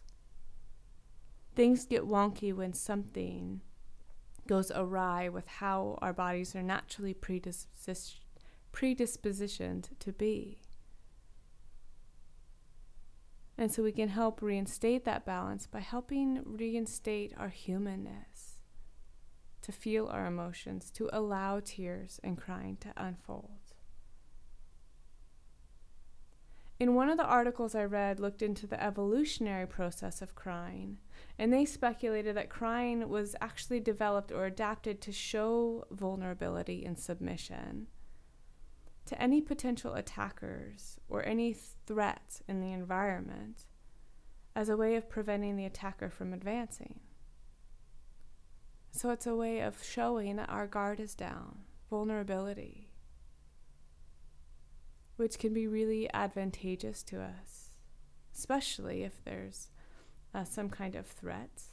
Things 1.56 1.86
get 1.86 2.04
wonky 2.04 2.54
when 2.54 2.74
something 2.74 3.62
goes 4.48 4.72
awry 4.74 5.30
with 5.30 5.48
how 5.48 6.00
our 6.02 6.14
bodies 6.14 6.56
are 6.56 6.64
naturally 6.64 7.14
predispositioned 7.14 9.90
to 10.00 10.14
be. 10.14 10.62
And 13.58 13.72
so 13.72 13.84
we 13.84 13.92
can 13.92 14.10
help 14.10 14.42
reinstate 14.42 15.06
that 15.06 15.26
balance 15.26 15.66
by 15.66 15.80
helping 15.80 16.44
reinstate 16.46 17.34
our 17.38 17.50
humanness, 17.50 18.60
to 19.64 19.72
feel 19.72 20.08
our 20.08 20.28
emotions, 20.28 20.92
to 20.92 21.10
allow 21.12 21.60
tears 21.60 22.20
and 22.24 22.38
crying 22.38 22.78
to 22.78 22.94
unfold. 22.96 23.57
In 26.80 26.94
one 26.94 27.10
of 27.10 27.18
the 27.18 27.26
articles 27.26 27.74
I 27.74 27.86
read 27.86 28.20
looked 28.20 28.44
into 28.44 28.68
the 28.68 28.82
evolutionary 28.82 29.66
process 29.66 30.22
of 30.22 30.36
crying, 30.36 31.00
and 31.40 31.52
they 31.52 31.66
speculated 31.66 32.36
that 32.38 32.50
crying 32.50 33.10
was 33.10 33.36
actually 33.42 33.80
developed 33.80 34.32
or 34.32 34.46
adapted 34.46 35.02
to 35.02 35.12
show 35.12 35.86
vulnerability 35.90 36.86
and 36.86 37.00
submission 37.00 37.88
to 39.06 39.20
any 39.20 39.42
potential 39.42 39.96
attackers 39.96 41.00
or 41.10 41.26
any 41.26 41.54
threats 41.54 42.44
in 42.48 42.62
the 42.62 42.74
environment 42.74 43.66
as 44.56 44.70
a 44.70 44.78
way 44.78 44.96
of 44.96 45.10
preventing 45.10 45.56
the 45.56 45.66
attacker 45.66 46.12
from 46.12 46.32
advancing. 46.32 47.00
So 48.92 49.10
it's 49.10 49.26
a 49.26 49.36
way 49.36 49.62
of 49.62 49.84
showing 49.84 50.36
that 50.36 50.50
our 50.50 50.68
guard 50.68 51.00
is 51.00 51.16
down, 51.16 51.60
vulnerability 51.90 52.87
which 55.18 55.38
can 55.38 55.54
be 55.54 55.68
really 55.68 56.12
advantageous 56.14 57.04
to 57.04 57.22
us, 57.22 57.72
especially 58.34 59.04
if 59.04 59.24
there's 59.26 59.70
uh, 60.34 60.44
some 60.44 60.70
kind 60.70 60.96
of 60.96 61.06
threat. 61.06 61.64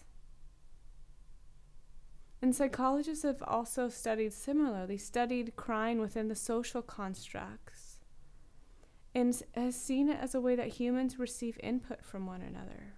And 2.42 2.54
psychologists 2.54 3.24
have 3.24 3.42
also 3.46 3.88
studied 3.88 4.32
similarly, 4.32 4.98
studied 4.98 5.56
crying 5.56 5.98
within 5.98 6.28
the 6.28 6.34
social 6.34 6.82
constructs, 6.82 8.00
and 9.14 9.40
has 9.54 9.76
seen 9.76 10.08
it 10.10 10.18
as 10.20 10.34
a 10.34 10.40
way 10.40 10.56
that 10.56 10.68
humans 10.68 11.18
receive 11.18 11.58
input 11.62 12.04
from 12.04 12.26
one 12.26 12.42
another. 12.42 12.94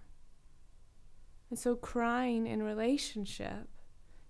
And 1.48 1.58
so, 1.58 1.76
crying 1.76 2.46
in 2.46 2.62
relationship 2.62 3.68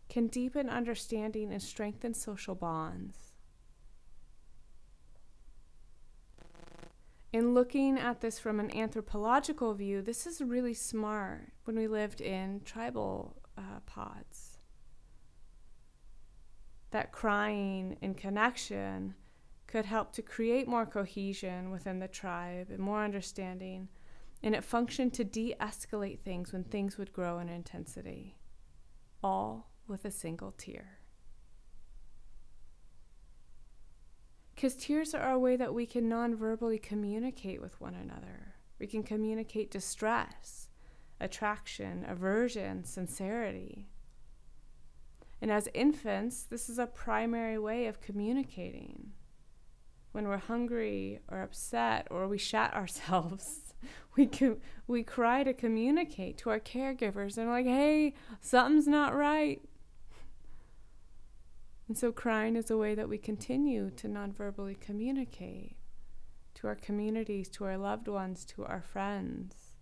can 0.09 0.27
deepen 0.27 0.69
understanding 0.69 1.51
and 1.51 1.63
strengthen 1.63 2.13
social 2.13 2.55
bonds. 2.55 3.26
In 7.37 7.53
looking 7.53 7.99
at 7.99 8.23
this 8.23 8.39
from 8.39 8.59
an 8.59 8.75
anthropological 8.75 9.75
view, 9.75 10.01
this 10.01 10.27
is 10.27 10.41
really 10.41 10.73
smart 10.73 11.53
when 11.65 11.77
we 11.77 11.87
lived 11.87 12.23
in 12.23 12.63
tribal 12.65 13.37
uh, 13.59 13.81
pods. 13.85 14.57
That 16.93 17.13
crying 17.13 17.99
in 18.01 18.15
connection 18.15 19.17
could 19.67 19.85
help 19.85 20.15
to 20.15 20.23
create 20.23 20.67
more 20.67 20.87
cohesion 20.87 21.71
within 21.71 21.99
the 21.99 22.09
tribe 22.09 22.69
and 22.71 22.79
more 22.79 23.05
understanding, 23.05 23.89
and 24.43 24.55
it 24.55 24.65
functioned 24.65 25.13
to 25.13 25.25
de 25.25 25.55
escalate 25.61 26.21
things 26.21 26.55
when 26.55 26.65
things 26.65 26.97
would 26.97 27.13
grow 27.13 27.39
in 27.39 27.51
intensity, 27.51 28.39
all 29.23 29.73
with 29.87 30.07
a 30.07 30.11
single 30.11 30.55
tear. 30.57 30.96
Because 34.57 34.75
tears 34.75 35.15
are 35.15 35.31
a 35.31 35.39
way 35.39 35.57
that 35.57 35.75
we 35.75 35.85
can 35.85 36.09
non 36.09 36.35
verbally 36.35 36.79
communicate 36.79 37.61
with 37.61 37.79
one 37.79 37.95
another. 37.95 38.55
We 38.79 38.87
can 38.87 39.03
communicate 39.03 39.71
distress, 39.71 40.71
attraction, 41.21 42.07
aversion, 42.09 42.83
sincerity. 42.85 43.91
And 45.43 45.51
as 45.51 45.69
infants, 45.75 46.43
this 46.43 46.71
is 46.71 46.79
a 46.79 46.87
primary 46.87 47.59
way 47.59 47.87
of 47.87 48.01
communicating. 48.01 49.13
When 50.13 50.27
we're 50.27 50.39
hungry 50.39 51.21
or 51.29 51.43
upset 51.43 52.09
or 52.11 52.27
we 52.27 52.39
shat 52.39 52.73
ourselves, 52.75 53.75
we 54.17 54.25
can, 54.25 54.57
we 54.87 55.03
cry 55.03 55.45
to 55.45 55.53
communicate 55.53 56.39
to 56.39 56.51
our 56.51 56.61
caregivers 56.61 57.37
and 57.37 57.51
like, 57.51 57.67
"Hey, 57.67 58.15
something's 58.41 58.89
not 58.89 59.15
right. 59.15 59.61
And 61.89 61.97
so 61.97 62.11
crying 62.11 62.57
is 62.57 62.71
a 62.71 62.77
way 62.77 62.95
that 62.95 63.09
we 63.09 63.19
continue 63.19 63.91
to 63.91 64.09
nonverbally 64.09 64.79
communicate 64.81 65.77
to 66.55 66.67
our 66.67 66.75
communities, 66.75 67.49
to 67.51 67.65
our 67.65 67.77
loved 67.77 68.09
ones, 68.09 68.45
to 68.47 68.65
our 68.65 68.83
friends. 68.83 69.75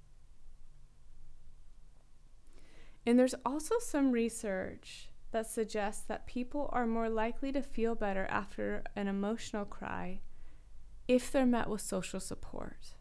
And 3.06 3.18
there's 3.18 3.34
also 3.44 3.78
some 3.78 4.12
research 4.12 5.10
that 5.30 5.46
suggests 5.46 6.02
that 6.02 6.26
people 6.26 6.68
are 6.72 6.86
more 6.86 7.08
likely 7.08 7.52
to 7.52 7.62
feel 7.62 7.94
better 7.94 8.26
after 8.30 8.82
an 8.94 9.08
emotional 9.08 9.64
cry 9.64 10.20
if 11.08 11.30
they're 11.30 11.46
met 11.46 11.68
with 11.68 11.80
social 11.80 12.20
support. 12.20 12.94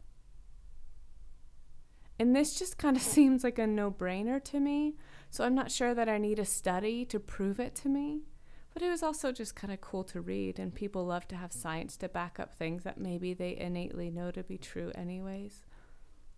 And 2.19 2.35
this 2.35 2.57
just 2.57 2.77
kind 2.77 2.95
of 2.95 3.03
seems 3.15 3.43
like 3.43 3.59
a 3.59 3.67
no 3.67 3.91
brainer 3.91 4.43
to 4.45 4.59
me, 4.59 4.95
so 5.29 5.43
I'm 5.43 5.55
not 5.55 5.71
sure 5.71 5.93
that 5.93 6.09
I 6.09 6.17
need 6.17 6.39
a 6.39 6.45
study 6.45 7.05
to 7.05 7.19
prove 7.19 7.59
it 7.59 7.75
to 7.75 7.89
me. 7.89 8.23
But 8.73 8.81
it 8.81 8.89
was 8.89 9.03
also 9.03 9.31
just 9.31 9.55
kind 9.55 9.71
of 9.71 9.81
cool 9.81 10.03
to 10.05 10.21
read, 10.21 10.57
and 10.57 10.73
people 10.73 11.05
love 11.05 11.27
to 11.27 11.35
have 11.35 11.53
science 11.53 11.95
to 11.97 12.09
back 12.09 12.39
up 12.39 12.55
things 12.55 12.83
that 12.83 12.97
maybe 12.97 13.33
they 13.33 13.55
innately 13.55 14.09
know 14.09 14.31
to 14.31 14.43
be 14.43 14.57
true, 14.57 14.91
anyways. 14.95 15.63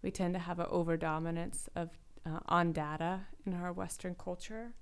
We 0.02 0.12
tend 0.12 0.34
to 0.34 0.40
have 0.40 0.60
an 0.60 0.68
overdominance 0.68 1.70
of 1.76 1.92
uh, 2.26 2.40
on 2.48 2.74
data 2.74 3.22
in 3.46 3.54
our 3.54 3.72
Western 3.72 4.16
culture. 4.16 4.74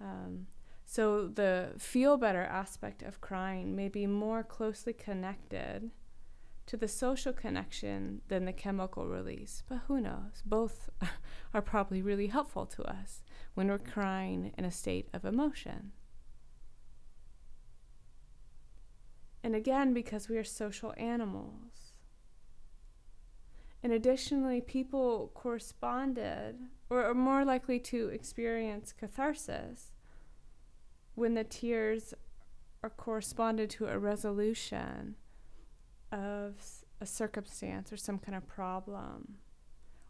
Um, 0.00 0.46
so 0.84 1.26
the 1.26 1.72
feel 1.78 2.16
better 2.16 2.42
aspect 2.42 3.02
of 3.02 3.20
crying 3.20 3.74
may 3.74 3.88
be 3.88 4.06
more 4.06 4.42
closely 4.42 4.92
connected 4.92 5.90
to 6.66 6.76
the 6.76 6.88
social 6.88 7.32
connection 7.32 8.20
than 8.28 8.44
the 8.44 8.52
chemical 8.52 9.06
release. 9.06 9.62
But 9.68 9.80
who 9.88 10.00
knows? 10.00 10.42
Both 10.44 10.90
are 11.54 11.62
probably 11.62 12.02
really 12.02 12.28
helpful 12.28 12.66
to 12.66 12.82
us 12.82 13.22
when 13.54 13.68
we're 13.68 13.78
crying 13.78 14.52
in 14.56 14.64
a 14.64 14.70
state 14.70 15.08
of 15.12 15.24
emotion. 15.24 15.92
And 19.44 19.54
again, 19.54 19.92
because 19.92 20.28
we 20.28 20.36
are 20.36 20.44
social 20.44 20.94
animals. 20.96 21.92
And 23.82 23.92
additionally, 23.92 24.60
people 24.60 25.32
corresponded 25.34 26.56
or 26.88 27.04
are 27.04 27.14
more 27.14 27.44
likely 27.44 27.80
to 27.80 28.08
experience 28.08 28.92
catharsis 28.92 29.92
when 31.14 31.34
the 31.34 31.44
tears 31.44 32.14
are 32.82 32.90
corresponded 32.90 33.70
to 33.70 33.86
a 33.86 33.98
resolution 33.98 35.16
of 36.12 36.54
a 37.00 37.06
circumstance 37.06 37.92
or 37.92 37.96
some 37.96 38.18
kind 38.18 38.36
of 38.36 38.46
problem, 38.46 39.38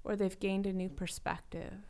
or 0.04 0.16
they've 0.16 0.38
gained 0.38 0.66
a 0.66 0.72
new 0.72 0.88
perspective. 0.88 1.80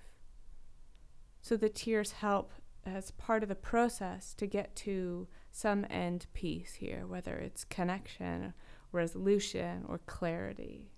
So 1.40 1.56
the 1.56 1.68
tears 1.68 2.12
help 2.12 2.52
as 2.84 3.10
part 3.12 3.42
of 3.42 3.48
the 3.48 3.54
process 3.56 4.34
to 4.34 4.46
get 4.46 4.76
to 4.76 5.26
some 5.52 5.86
end 5.90 6.26
piece 6.32 6.74
here, 6.74 7.06
whether 7.06 7.36
it's 7.36 7.64
connection, 7.64 8.54
resolution, 8.90 9.84
or 9.86 9.98
clarity. 9.98 10.90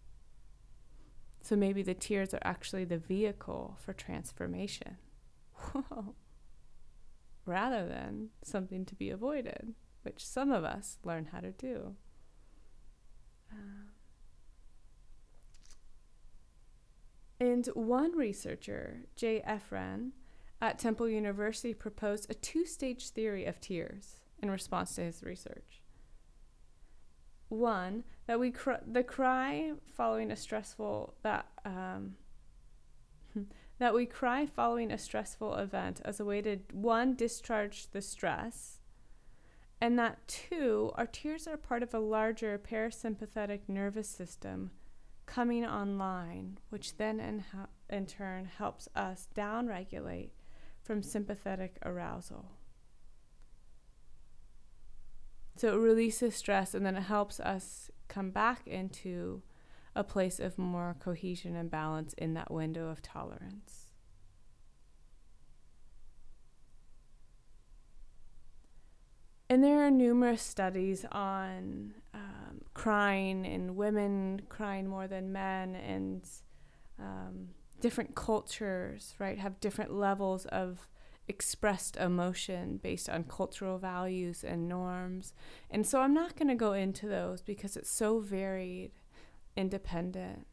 So 1.42 1.56
maybe 1.56 1.82
the 1.82 1.92
tears 1.92 2.32
are 2.32 2.42
actually 2.42 2.84
the 2.84 2.96
vehicle 2.96 3.76
for 3.84 3.92
transformation. 3.92 4.96
Rather 7.46 7.86
than 7.86 8.28
something 8.42 8.86
to 8.86 8.94
be 8.94 9.10
avoided, 9.10 9.74
which 10.02 10.24
some 10.24 10.50
of 10.50 10.64
us 10.64 10.98
learn 11.04 11.26
how 11.32 11.40
to 11.40 11.50
do. 11.50 11.96
Um, 13.52 13.88
and 17.40 17.66
one 17.74 18.16
researcher, 18.16 19.00
Jay 19.16 19.42
Efran, 19.46 20.12
at 20.60 20.78
Temple 20.78 21.08
University 21.08 21.74
proposed 21.74 22.30
a 22.30 22.34
two 22.34 22.64
stage 22.64 23.10
theory 23.10 23.44
of 23.44 23.60
tears 23.60 24.16
in 24.42 24.50
response 24.50 24.94
to 24.94 25.02
his 25.02 25.22
research. 25.22 25.82
One, 27.48 28.04
that 28.26 28.40
we 28.40 28.50
cr- 28.50 28.82
the 28.86 29.02
cry 29.02 29.72
following 29.86 30.30
a 30.30 30.36
stressful 30.36 31.14
that 31.22 31.46
um, 31.64 32.16
that 33.78 33.94
we 33.94 34.06
cry 34.06 34.46
following 34.46 34.90
a 34.90 34.98
stressful 34.98 35.54
event 35.56 36.00
as 36.04 36.20
a 36.20 36.24
way 36.24 36.40
to 36.42 36.58
one 36.72 37.14
discharge 37.14 37.90
the 37.90 38.00
stress, 38.00 38.80
and 39.80 39.98
that 39.98 40.26
two, 40.26 40.90
our 40.94 41.06
tears 41.06 41.46
are 41.46 41.56
part 41.56 41.82
of 41.82 41.92
a 41.92 41.98
larger 41.98 42.58
parasympathetic 42.58 43.60
nervous 43.68 44.08
system 44.08 44.70
coming 45.26 45.64
online, 45.64 46.58
which 46.70 46.96
then 46.96 47.20
in, 47.20 47.44
in 47.90 48.06
turn 48.06 48.46
helps 48.46 48.88
us 48.94 49.28
downregulate 49.34 50.30
from 50.82 51.02
sympathetic 51.02 51.78
arousal. 51.84 52.52
So 55.56 55.74
it 55.74 55.78
releases 55.78 56.34
stress 56.34 56.74
and 56.74 56.84
then 56.84 56.96
it 56.96 57.02
helps 57.02 57.38
us 57.40 57.90
come 58.08 58.30
back 58.30 58.66
into 58.66 59.42
a 59.96 60.02
place 60.02 60.40
of 60.40 60.58
more 60.58 60.96
cohesion 60.98 61.54
and 61.54 61.70
balance 61.70 62.12
in 62.14 62.34
that 62.34 62.50
window 62.50 62.88
of 62.88 63.00
tolerance. 63.00 63.84
And 69.48 69.62
there 69.62 69.86
are 69.86 69.90
numerous 69.90 70.42
studies 70.42 71.04
on 71.12 71.94
um, 72.12 72.62
crying 72.72 73.46
and 73.46 73.76
women 73.76 74.42
crying 74.48 74.88
more 74.88 75.06
than 75.06 75.32
men 75.32 75.76
and 75.76 76.26
um, 76.98 77.50
different 77.80 78.14
cultures, 78.14 79.14
right, 79.18 79.38
have 79.38 79.60
different 79.60 79.92
levels 79.92 80.46
of 80.46 80.88
expressed 81.28 81.96
emotion 81.96 82.78
based 82.82 83.08
on 83.08 83.24
cultural 83.24 83.78
values 83.78 84.44
and 84.44 84.68
norms. 84.68 85.32
And 85.70 85.86
so 85.86 86.00
I'm 86.00 86.14
not 86.14 86.36
going 86.36 86.48
to 86.48 86.54
go 86.54 86.72
into 86.72 87.06
those 87.06 87.42
because 87.42 87.76
it's 87.76 87.90
so 87.90 88.20
varied, 88.20 88.92
independent. 89.56 90.46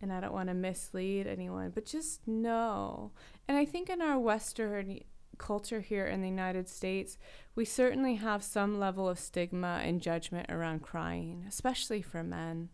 And 0.00 0.12
I 0.12 0.20
don't 0.20 0.32
want 0.32 0.48
to 0.48 0.54
mislead 0.54 1.26
anyone, 1.26 1.72
but 1.74 1.84
just 1.84 2.26
know. 2.26 3.12
And 3.46 3.58
I 3.58 3.64
think 3.64 3.90
in 3.90 4.00
our 4.00 4.18
Western 4.18 5.00
culture 5.36 5.80
here 5.80 6.06
in 6.06 6.22
the 6.22 6.28
United 6.28 6.68
States, 6.68 7.18
we 7.54 7.64
certainly 7.64 8.14
have 8.14 8.42
some 8.42 8.78
level 8.78 9.08
of 9.08 9.18
stigma 9.18 9.80
and 9.82 10.00
judgment 10.00 10.50
around 10.50 10.82
crying, 10.82 11.44
especially 11.48 12.00
for 12.00 12.22
men. 12.22 12.68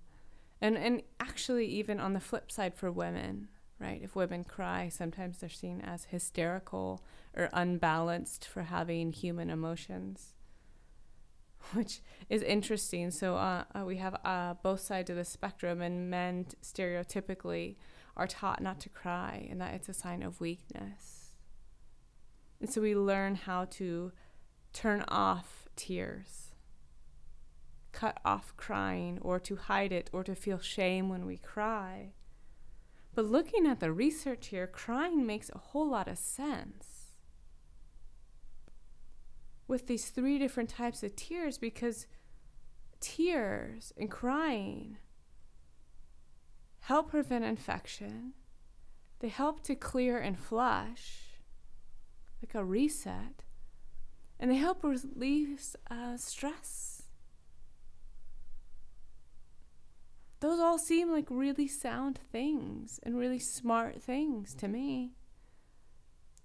And 0.61 0.77
and 0.77 1.03
actually 1.21 1.66
even 1.66 2.01
on 2.01 2.12
the 2.12 2.21
flip 2.21 2.51
side 2.51 2.75
for 2.75 2.90
women, 2.90 3.49
right? 3.79 4.01
If 4.03 4.17
women 4.17 4.45
cry, 4.45 4.89
sometimes 4.89 5.39
they're 5.39 5.49
seen 5.49 5.81
as 5.81 6.05
hysterical 6.07 7.03
or 7.37 7.51
unbalanced 7.53 8.47
for 8.47 8.62
having 8.62 9.12
human 9.12 9.51
emotions, 9.51 10.35
which 11.73 12.01
is 12.29 12.43
interesting. 12.43 13.11
So 13.11 13.37
uh, 13.37 13.65
uh, 13.75 13.85
we 13.85 13.97
have 13.97 14.17
uh, 14.25 14.55
both 14.62 14.81
sides 14.81 15.11
of 15.11 15.17
the 15.17 15.25
spectrum, 15.25 15.83
and 15.83 16.11
men 16.11 16.47
stereotypically 16.62 17.77
are 18.17 18.27
taught 18.27 18.62
not 18.62 18.81
to 18.81 18.89
cry 18.89 19.47
and 19.51 19.61
that 19.61 19.75
it's 19.75 19.91
a 19.91 19.95
sign 19.95 20.23
of 20.23 20.41
weakness. 20.41 21.35
And 22.61 22.71
so 22.71 22.81
we 22.81 22.97
learn 22.97 23.35
how 23.35 23.67
to 23.67 24.12
turn 24.73 25.05
off 25.09 25.69
tears 25.77 26.47
cut 27.97 28.21
off 28.27 28.53
crying 28.59 29.19
or 29.23 29.41
to 29.41 29.57
hide 29.57 29.91
it 29.91 30.11
or 30.12 30.23
to 30.23 30.35
feel 30.35 30.59
shame 30.59 31.09
when 31.09 31.25
we 31.25 31.39
cry. 31.39 32.12
But 33.16 33.24
looking 33.24 33.66
at 33.66 33.81
the 33.81 33.92
research 33.92 34.48
here, 34.48 34.66
crying 34.66 35.24
makes 35.24 35.48
a 35.48 35.57
whole 35.57 35.88
lot 35.88 36.07
of 36.07 36.18
sense 36.18 37.12
with 39.66 39.87
these 39.87 40.11
three 40.11 40.38
different 40.38 40.68
types 40.68 41.02
of 41.02 41.16
tears 41.16 41.57
because 41.57 42.07
tears 43.00 43.94
and 43.96 44.11
crying 44.11 44.98
help 46.81 47.11
prevent 47.11 47.42
infection. 47.42 48.35
They 49.20 49.29
help 49.29 49.62
to 49.62 49.74
clear 49.74 50.18
and 50.18 50.38
flush, 50.38 51.40
like 52.42 52.55
a 52.55 52.62
reset. 52.62 53.44
And 54.38 54.50
they 54.50 54.57
help 54.57 54.85
release 54.85 55.74
uh, 55.90 56.18
stress. 56.18 56.96
Those 60.40 60.61
all 60.61 60.79
seem 60.79 61.11
like 61.11 61.27
really 61.31 61.66
sound 61.66 62.20
things 62.31 63.01
and 63.03 63.16
really 63.16 63.38
smart 63.38 64.03
things 64.03 64.55
to 64.57 64.68
me. 64.68 65.12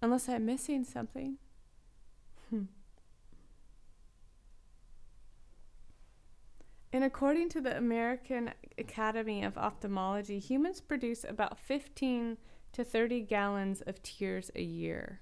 Unless 0.02 0.30
I'm 0.30 0.46
missing 0.46 0.84
something. 0.84 1.38
Hmm. 2.50 2.64
And 6.94 7.04
according 7.04 7.50
to 7.50 7.62
the 7.62 7.78
American 7.78 8.52
Academy 8.78 9.44
of 9.44 9.58
Ophthalmology, 9.58 10.40
humans 10.40 10.82
produce 10.82 11.24
about 11.24 11.58
15 11.58 12.38
to 12.74 12.84
30 12.84 13.22
gallons 13.22 13.82
of 13.82 14.02
tears 14.04 14.52
a 14.56 14.62
year. 14.62 15.22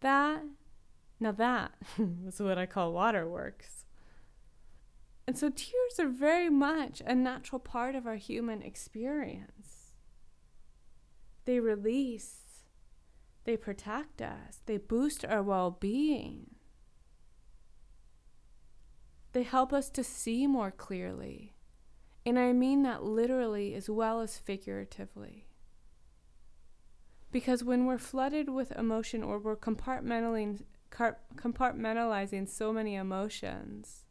That, 0.00 0.42
now 1.20 1.32
that 1.32 1.72
is 2.26 2.40
what 2.40 2.58
I 2.58 2.66
call 2.66 2.92
waterworks. 2.92 3.84
And 5.26 5.38
so 5.38 5.48
tears 5.48 5.98
are 5.98 6.08
very 6.08 6.50
much 6.50 7.02
a 7.06 7.14
natural 7.14 7.58
part 7.58 7.94
of 7.94 8.06
our 8.06 8.16
human 8.16 8.62
experience. 8.62 9.92
They 11.46 11.60
release, 11.60 12.64
they 13.44 13.56
protect 13.56 14.20
us, 14.20 14.60
they 14.66 14.76
boost 14.76 15.24
our 15.24 15.42
well 15.42 15.70
being. 15.70 16.54
They 19.32 19.42
help 19.42 19.72
us 19.72 19.90
to 19.90 20.04
see 20.04 20.46
more 20.46 20.70
clearly. 20.70 21.54
And 22.24 22.38
I 22.38 22.52
mean 22.52 22.82
that 22.84 23.02
literally 23.02 23.74
as 23.74 23.90
well 23.90 24.20
as 24.20 24.38
figuratively. 24.38 25.48
Because 27.32 27.64
when 27.64 27.84
we're 27.84 27.98
flooded 27.98 28.48
with 28.48 28.70
emotion 28.72 29.22
or 29.24 29.38
we're 29.40 29.56
compartmentalizing, 29.56 30.62
compartmentalizing 30.90 32.48
so 32.48 32.72
many 32.72 32.94
emotions, 32.94 34.03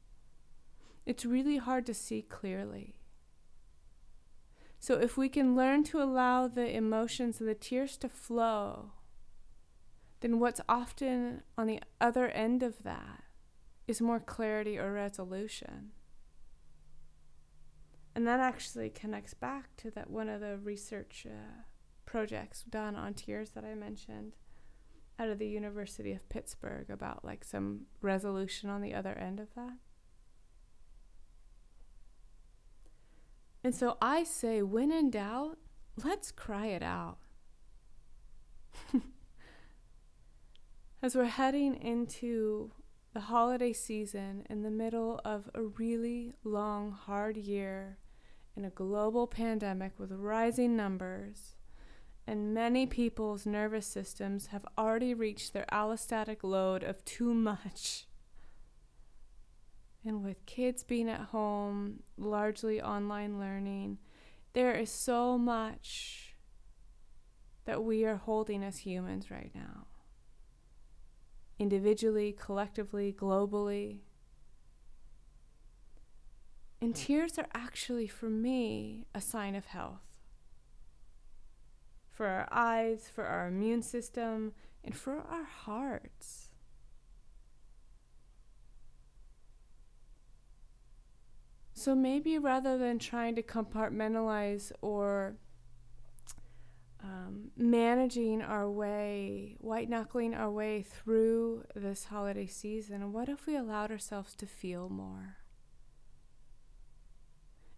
it's 1.05 1.25
really 1.25 1.57
hard 1.57 1.85
to 1.87 1.93
see 1.93 2.21
clearly. 2.21 2.95
So, 4.79 4.95
if 4.95 5.17
we 5.17 5.29
can 5.29 5.55
learn 5.55 5.83
to 5.85 6.01
allow 6.01 6.47
the 6.47 6.69
emotions 6.75 7.39
and 7.39 7.47
the 7.47 7.55
tears 7.55 7.97
to 7.97 8.09
flow, 8.09 8.91
then 10.19 10.39
what's 10.39 10.61
often 10.67 11.43
on 11.57 11.67
the 11.67 11.79
other 12.01 12.27
end 12.27 12.63
of 12.63 12.83
that 12.83 13.23
is 13.87 14.01
more 14.01 14.19
clarity 14.19 14.77
or 14.77 14.91
resolution. 14.91 15.91
And 18.15 18.27
that 18.27 18.39
actually 18.39 18.89
connects 18.89 19.33
back 19.33 19.75
to 19.77 19.91
that 19.91 20.09
one 20.09 20.29
of 20.29 20.41
the 20.41 20.57
research 20.57 21.25
uh, 21.29 21.63
projects 22.05 22.63
done 22.63 22.95
on 22.95 23.13
tears 23.13 23.51
that 23.51 23.65
I 23.65 23.73
mentioned 23.75 24.35
out 25.19 25.29
of 25.29 25.39
the 25.39 25.47
University 25.47 26.11
of 26.13 26.27
Pittsburgh 26.29 26.89
about 26.89 27.25
like 27.25 27.43
some 27.43 27.87
resolution 28.01 28.69
on 28.69 28.81
the 28.81 28.93
other 28.93 29.13
end 29.13 29.39
of 29.39 29.53
that. 29.55 29.77
And 33.63 33.73
so 33.73 33.97
I 34.01 34.23
say, 34.23 34.61
when 34.61 34.91
in 34.91 35.09
doubt, 35.09 35.57
let's 36.03 36.31
cry 36.31 36.67
it 36.67 36.83
out. 36.83 37.17
As 41.01 41.15
we're 41.15 41.25
heading 41.25 41.75
into 41.75 42.71
the 43.13 43.21
holiday 43.21 43.71
season 43.71 44.45
in 44.49 44.63
the 44.63 44.71
middle 44.71 45.21
of 45.23 45.49
a 45.53 45.61
really 45.61 46.33
long, 46.43 46.91
hard 46.91 47.37
year 47.37 47.99
in 48.55 48.65
a 48.65 48.69
global 48.69 49.27
pandemic 49.27 49.93
with 49.97 50.11
rising 50.11 50.75
numbers, 50.75 51.55
and 52.25 52.53
many 52.53 52.85
people's 52.85 53.45
nervous 53.45 53.85
systems 53.85 54.47
have 54.47 54.65
already 54.77 55.13
reached 55.13 55.53
their 55.53 55.65
allostatic 55.71 56.43
load 56.43 56.83
of 56.83 57.03
too 57.05 57.33
much. 57.33 58.07
And 60.05 60.23
with 60.23 60.45
kids 60.45 60.83
being 60.83 61.09
at 61.09 61.21
home, 61.21 62.03
largely 62.17 62.81
online 62.81 63.39
learning, 63.39 63.99
there 64.53 64.75
is 64.75 64.89
so 64.89 65.37
much 65.37 66.35
that 67.65 67.83
we 67.83 68.03
are 68.03 68.17
holding 68.17 68.63
as 68.63 68.79
humans 68.79 69.31
right 69.31 69.51
now 69.55 69.87
individually, 71.59 72.35
collectively, 72.37 73.15
globally. 73.17 73.99
And 76.81 76.91
hmm. 76.91 77.03
tears 77.03 77.37
are 77.37 77.47
actually, 77.53 78.07
for 78.07 78.29
me, 78.29 79.05
a 79.15 79.21
sign 79.21 79.55
of 79.55 79.67
health. 79.67 80.01
For 82.09 82.27
our 82.27 82.47
eyes, 82.51 83.09
for 83.13 83.25
our 83.25 83.47
immune 83.47 83.81
system, 83.81 84.53
and 84.83 84.95
for 84.95 85.19
our 85.19 85.45
hearts. 85.45 86.49
So 91.83 91.93
maybe 91.93 92.37
rather 92.37 92.77
than 92.77 92.97
trying 92.97 93.35
to 93.35 93.43
compartmentalize 93.43 94.71
or 94.79 95.35
um, 97.03 97.51
managing 97.57 98.41
our 98.41 98.71
way, 98.71 99.57
white 99.59 99.89
knuckling 99.89 100.33
our 100.33 100.49
way 100.49 100.81
through 100.81 101.65
this 101.75 102.05
holiday 102.05 102.47
season, 102.47 103.11
what 103.11 103.27
if 103.27 103.45
we 103.45 103.57
allowed 103.57 103.91
ourselves 103.91 104.33
to 104.35 104.45
feel 104.45 104.87
more? 104.87 105.39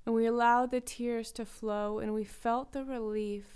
And 0.06 0.14
we 0.14 0.28
allowed 0.28 0.70
the 0.70 0.82
tears 0.82 1.32
to 1.32 1.44
flow 1.44 1.98
and 1.98 2.14
we 2.14 2.24
felt 2.24 2.74
the 2.74 2.84
relief 2.84 3.48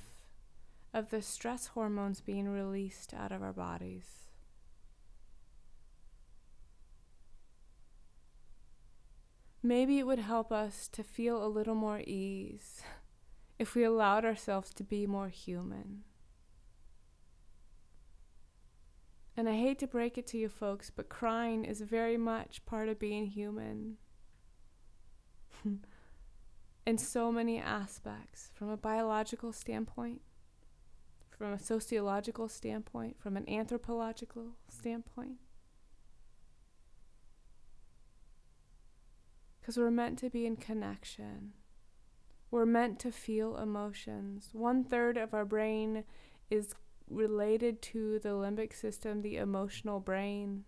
of 0.96 1.12
the 1.12 1.22
stress 1.22 1.68
hormones 1.68 2.22
being 2.22 2.50
released 2.50 3.14
out 3.14 3.32
of 3.32 3.44
our 3.44 3.54
bodies. 3.54 4.29
Maybe 9.62 10.00
it 10.00 10.08
would 10.08 10.20
help 10.20 10.52
us 10.52 10.88
to 10.90 11.04
feel 11.04 11.46
a 11.46 11.48
little 11.48 11.76
more 11.76 12.00
ease 12.00 12.82
if 13.60 13.76
we 13.76 13.84
allowed 13.84 14.24
ourselves 14.26 14.74
to 14.76 14.84
be 14.84 15.06
more 15.06 15.30
human. 15.30 16.04
And 19.36 19.48
I 19.48 19.54
hate 19.54 19.80
to 19.80 19.88
break 19.88 20.18
it 20.18 20.28
to 20.28 20.38
you 20.38 20.50
folks, 20.50 20.90
but 20.90 21.08
crying 21.08 21.64
is 21.64 21.82
very 21.82 22.18
much 22.18 22.66
part 22.66 22.90
of 22.90 23.00
being 23.00 23.28
human. 23.28 23.98
In 26.86 26.98
so 26.98 27.32
many 27.32 27.58
aspects, 27.58 28.52
from 28.54 28.70
a 28.70 28.78
biological 28.78 29.54
standpoint, 29.54 30.22
from 31.30 31.54
a 31.54 31.60
sociological 31.60 32.50
standpoint, 32.50 33.18
from 33.18 33.38
an 33.38 33.48
anthropological 33.50 34.58
standpoint. 34.68 35.38
Because 39.70 39.78
we're 39.78 39.92
meant 39.92 40.18
to 40.18 40.32
be 40.32 40.48
in 40.48 40.56
connection. 40.56 41.52
We're 42.50 42.66
meant 42.66 42.98
to 43.02 43.12
feel 43.12 43.56
emotions. 43.56 44.50
One 44.52 44.84
third 44.84 45.16
of 45.16 45.32
our 45.32 45.46
brain 45.46 46.06
is 46.50 46.74
related 47.08 47.80
to 47.84 48.18
the 48.18 48.30
limbic 48.30 48.74
system, 48.74 49.22
the 49.22 49.38
emotional 49.38 50.00
brain. 50.00 50.64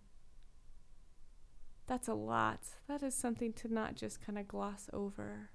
That's 1.87 2.07
a 2.07 2.13
lot. 2.13 2.59
That 2.87 3.01
is 3.01 3.15
something 3.15 3.53
to 3.53 3.73
not 3.73 3.95
just 3.95 4.23
kind 4.23 4.37
of 4.37 4.47
gloss 4.47 4.87
over. 4.93 5.49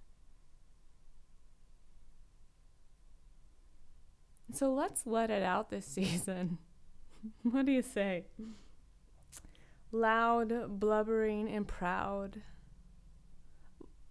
So 4.52 4.74
let's 4.74 5.06
let 5.06 5.30
it 5.30 5.44
out 5.44 5.70
this 5.70 5.86
season. 5.94 6.58
what 7.44 7.64
do 7.64 7.70
you 7.70 7.82
say? 7.82 8.24
Loud, 9.92 10.80
blubbering, 10.80 11.48
and 11.48 11.68
proud 11.68 12.42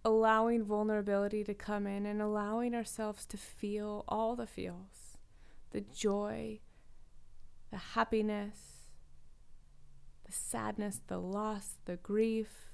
allowing 0.06 0.62
vulnerability 0.62 1.42
to 1.42 1.52
come 1.52 1.84
in 1.84 2.06
and 2.06 2.22
allowing 2.22 2.76
ourselves 2.76 3.26
to 3.26 3.36
feel 3.36 4.04
all 4.06 4.36
the 4.36 4.46
feels 4.46 5.18
the 5.72 5.80
joy, 5.80 6.60
the 7.72 7.76
happiness, 7.76 8.86
the 10.24 10.32
sadness, 10.32 11.00
the 11.08 11.18
loss, 11.18 11.78
the 11.84 11.96
grief. 11.96 12.70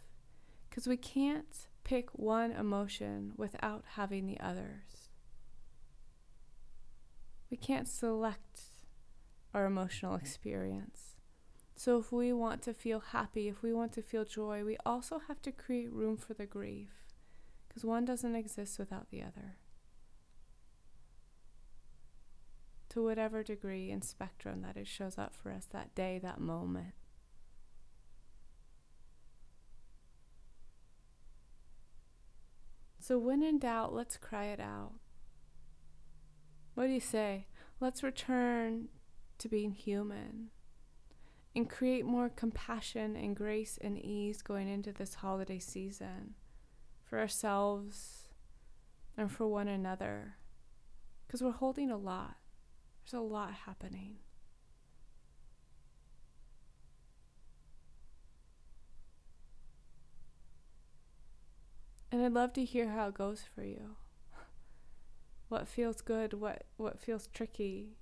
Because 0.69 0.87
we 0.87 0.99
can't 0.99 1.69
pick 1.85 2.11
one 2.13 2.53
emotion 2.53 3.33
without 3.37 3.83
having 3.95 4.27
the 4.27 4.39
others. 4.39 5.09
We 7.51 7.57
can't 7.57 7.89
select 7.89 8.61
our 9.55 9.65
emotional 9.65 10.15
experience. 10.17 11.17
So, 11.75 11.99
if 11.99 12.13
we 12.13 12.33
want 12.33 12.63
to 12.63 12.75
feel 12.75 13.01
happy, 13.01 13.49
if 13.49 13.63
we 13.63 13.73
want 13.73 13.93
to 13.95 14.03
feel 14.03 14.25
joy, 14.25 14.65
we 14.65 14.77
also 14.85 15.23
have 15.27 15.41
to 15.43 15.51
create 15.51 15.91
room 15.91 16.17
for 16.19 16.35
the 16.35 16.47
grief 16.47 17.02
because 17.73 17.87
one 17.87 18.05
doesn't 18.05 18.35
exist 18.35 18.79
without 18.79 19.11
the 19.11 19.23
other. 19.23 19.57
To 22.91 23.03
whatever 23.03 23.43
degree 23.43 23.91
and 23.91 24.05
spectrum 24.05 24.61
that 24.61 24.77
it 24.77 24.87
shows 24.87 25.17
up 25.17 25.35
for 25.35 25.51
us 25.51 25.67
that 25.73 25.95
day, 25.95 26.21
that 26.23 26.39
moment. 26.39 26.93
So, 33.01 33.19
when 33.19 33.43
in 33.43 33.59
doubt, 33.59 33.95
let's 33.95 34.19
cry 34.19 34.45
it 34.45 34.61
out. 34.61 34.93
What 36.75 36.87
do 36.87 36.93
you 36.93 37.01
say? 37.01 37.47
Let's 37.81 38.03
return 38.03 38.89
to 39.39 39.49
being 39.49 39.73
human 39.73 40.51
and 41.57 41.69
create 41.69 42.05
more 42.05 42.29
compassion 42.29 43.17
and 43.17 43.35
grace 43.35 43.79
and 43.81 43.99
ease 43.99 44.43
going 44.43 44.69
into 44.69 44.93
this 44.93 45.15
holiday 45.15 45.59
season 45.59 46.35
for 47.13 47.19
ourselves 47.19 48.23
and 49.19 49.31
for 49.31 49.47
one 49.47 49.69
another. 49.69 50.37
Because 51.27 51.43
we're 51.43 51.51
holding 51.51 51.91
a 51.91 51.99
lot, 51.99 52.37
there's 53.05 53.13
a 53.13 53.23
lot 53.23 53.53
happening. 53.67 54.17
And 62.11 62.25
I'd 62.25 62.33
love 62.33 62.55
to 62.55 62.65
hear 62.65 62.89
how 62.89 63.09
it 63.09 63.15
goes 63.15 63.45
for 63.55 63.63
you. 63.63 63.97
What 65.51 65.69
feels 65.69 66.01
good, 66.01 66.33
what 66.33 66.65
what 66.79 66.99
feels 66.99 67.27
tricky. 67.27 67.99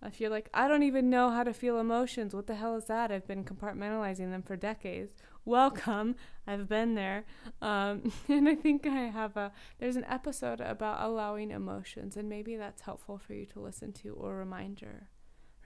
If 0.00 0.20
you're 0.20 0.30
like, 0.30 0.48
I 0.54 0.68
don't 0.68 0.84
even 0.84 1.10
know 1.10 1.30
how 1.30 1.42
to 1.42 1.52
feel 1.52 1.78
emotions, 1.78 2.32
what 2.32 2.46
the 2.46 2.54
hell 2.54 2.76
is 2.76 2.84
that? 2.84 3.10
I've 3.10 3.26
been 3.26 3.44
compartmentalizing 3.44 4.30
them 4.30 4.42
for 4.42 4.56
decades. 4.56 5.12
Welcome, 5.44 6.14
I've 6.46 6.68
been 6.68 6.94
there. 6.94 7.24
Um, 7.60 8.12
and 8.28 8.48
I 8.48 8.54
think 8.54 8.86
I 8.86 9.08
have 9.08 9.36
a, 9.36 9.50
there's 9.80 9.96
an 9.96 10.04
episode 10.04 10.60
about 10.60 11.02
allowing 11.02 11.50
emotions, 11.50 12.16
and 12.16 12.28
maybe 12.28 12.54
that's 12.54 12.82
helpful 12.82 13.18
for 13.18 13.34
you 13.34 13.44
to 13.46 13.60
listen 13.60 13.92
to 13.94 14.10
or 14.10 14.36
reminder 14.36 15.08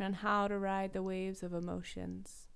around 0.01 0.17
how 0.17 0.49
to 0.49 0.59
ride 0.59 0.95
the 0.95 1.03
waves 1.03 1.43
of 1.43 1.53
emotions. 1.53 2.49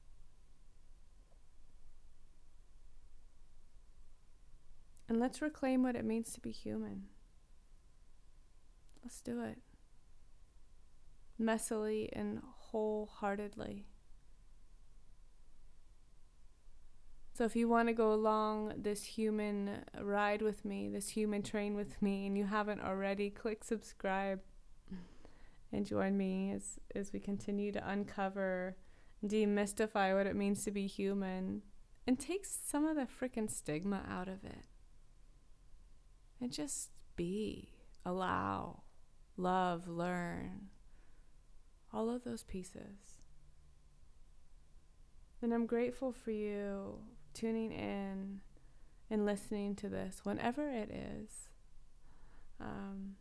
And 5.08 5.20
let's 5.20 5.42
reclaim 5.42 5.82
what 5.82 5.94
it 5.94 6.04
means 6.06 6.32
to 6.32 6.40
be 6.40 6.50
human. 6.50 7.04
Let's 9.04 9.20
do 9.20 9.42
it. 9.42 9.58
Messily 11.40 12.08
and 12.12 12.40
wholeheartedly. 12.42 13.86
So, 17.36 17.44
if 17.44 17.54
you 17.54 17.68
want 17.68 17.88
to 17.88 17.92
go 17.92 18.14
along 18.14 18.72
this 18.78 19.04
human 19.04 19.84
ride 20.00 20.40
with 20.40 20.64
me, 20.64 20.88
this 20.88 21.10
human 21.10 21.42
train 21.42 21.76
with 21.76 22.00
me, 22.00 22.26
and 22.26 22.38
you 22.38 22.46
haven't 22.46 22.80
already, 22.80 23.28
click 23.28 23.62
subscribe 23.62 24.40
and 25.70 25.84
join 25.84 26.16
me 26.16 26.52
as, 26.52 26.78
as 26.94 27.12
we 27.12 27.20
continue 27.20 27.72
to 27.72 27.90
uncover, 27.90 28.76
demystify 29.22 30.16
what 30.16 30.26
it 30.26 30.34
means 30.34 30.64
to 30.64 30.70
be 30.70 30.86
human, 30.86 31.60
and 32.06 32.18
take 32.18 32.46
some 32.46 32.86
of 32.86 32.96
the 32.96 33.06
freaking 33.06 33.50
stigma 33.50 34.02
out 34.08 34.28
of 34.28 34.42
it. 34.42 34.64
And 36.40 36.50
just 36.50 36.90
be, 37.16 37.70
allow, 38.04 38.82
love, 39.36 39.88
learn, 39.88 40.68
all 41.96 42.10
of 42.10 42.24
those 42.24 42.42
pieces. 42.42 43.20
And 45.40 45.54
I'm 45.54 45.64
grateful 45.64 46.12
for 46.12 46.30
you 46.30 46.98
tuning 47.32 47.72
in 47.72 48.40
and 49.08 49.24
listening 49.24 49.74
to 49.76 49.88
this 49.88 50.20
whenever 50.22 50.68
it 50.68 50.90
is. 50.90 51.48
Um, 52.60 53.16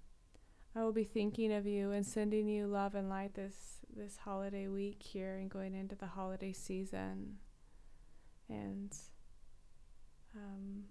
I 0.76 0.84
will 0.84 0.92
be 0.92 1.06
thinking 1.06 1.54
of 1.54 1.66
you 1.66 1.92
and 1.92 2.06
sending 2.06 2.50
you 2.50 2.68
love 2.68 2.96
and 2.96 3.10
light 3.10 3.36
this 3.36 3.56
this 3.96 4.18
holiday 4.18 4.68
week 4.68 5.02
here 5.02 5.36
and 5.38 5.50
going 5.50 5.74
into 5.74 5.96
the 5.96 6.08
holiday 6.08 6.52
season. 6.52 7.38
And 8.50 8.94
um, 10.36 10.84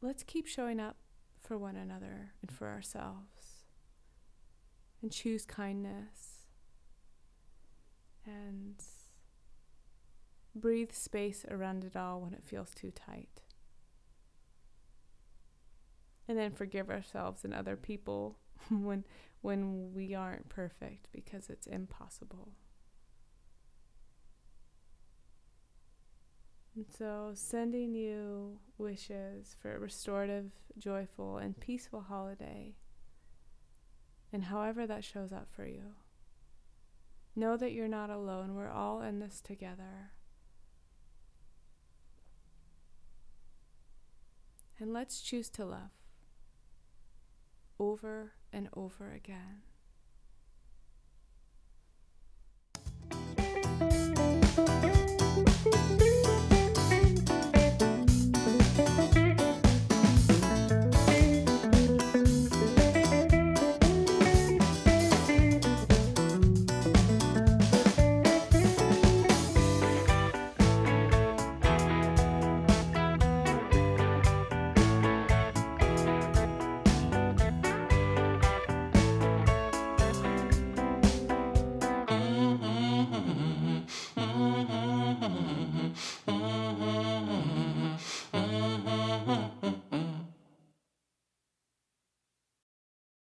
let's 0.00 0.22
keep 0.22 0.46
showing 0.46 0.80
up 0.80 0.96
for 1.38 1.58
one 1.58 1.76
another 1.76 2.32
and 2.40 2.50
for 2.50 2.68
ourselves. 2.68 3.66
And 5.02 5.12
choose 5.12 5.44
kindness. 5.44 6.29
And 8.30 8.76
breathe 10.54 10.92
space 10.92 11.44
around 11.50 11.84
it 11.84 11.96
all 11.96 12.20
when 12.20 12.34
it 12.34 12.44
feels 12.44 12.70
too 12.74 12.90
tight. 12.90 13.42
And 16.28 16.38
then 16.38 16.52
forgive 16.52 16.90
ourselves 16.90 17.44
and 17.44 17.52
other 17.52 17.76
people 17.76 18.38
when 18.70 19.04
when 19.42 19.92
we 19.94 20.14
aren't 20.14 20.48
perfect 20.48 21.08
because 21.12 21.48
it's 21.48 21.66
impossible. 21.66 22.52
And 26.76 26.86
so, 26.96 27.32
sending 27.34 27.94
you 27.94 28.58
wishes 28.78 29.56
for 29.60 29.74
a 29.74 29.78
restorative, 29.78 30.50
joyful, 30.78 31.38
and 31.38 31.58
peaceful 31.58 32.02
holiday, 32.02 32.74
and 34.32 34.44
however 34.44 34.86
that 34.86 35.02
shows 35.02 35.32
up 35.32 35.48
for 35.50 35.66
you. 35.66 35.94
Know 37.36 37.56
that 37.56 37.72
you're 37.72 37.88
not 37.88 38.10
alone. 38.10 38.54
We're 38.54 38.70
all 38.70 39.02
in 39.02 39.20
this 39.20 39.40
together. 39.40 40.12
And 44.78 44.92
let's 44.92 45.20
choose 45.20 45.48
to 45.50 45.64
love 45.64 45.90
over 47.78 48.32
and 48.52 48.68
over 48.74 49.12
again. 49.12 49.62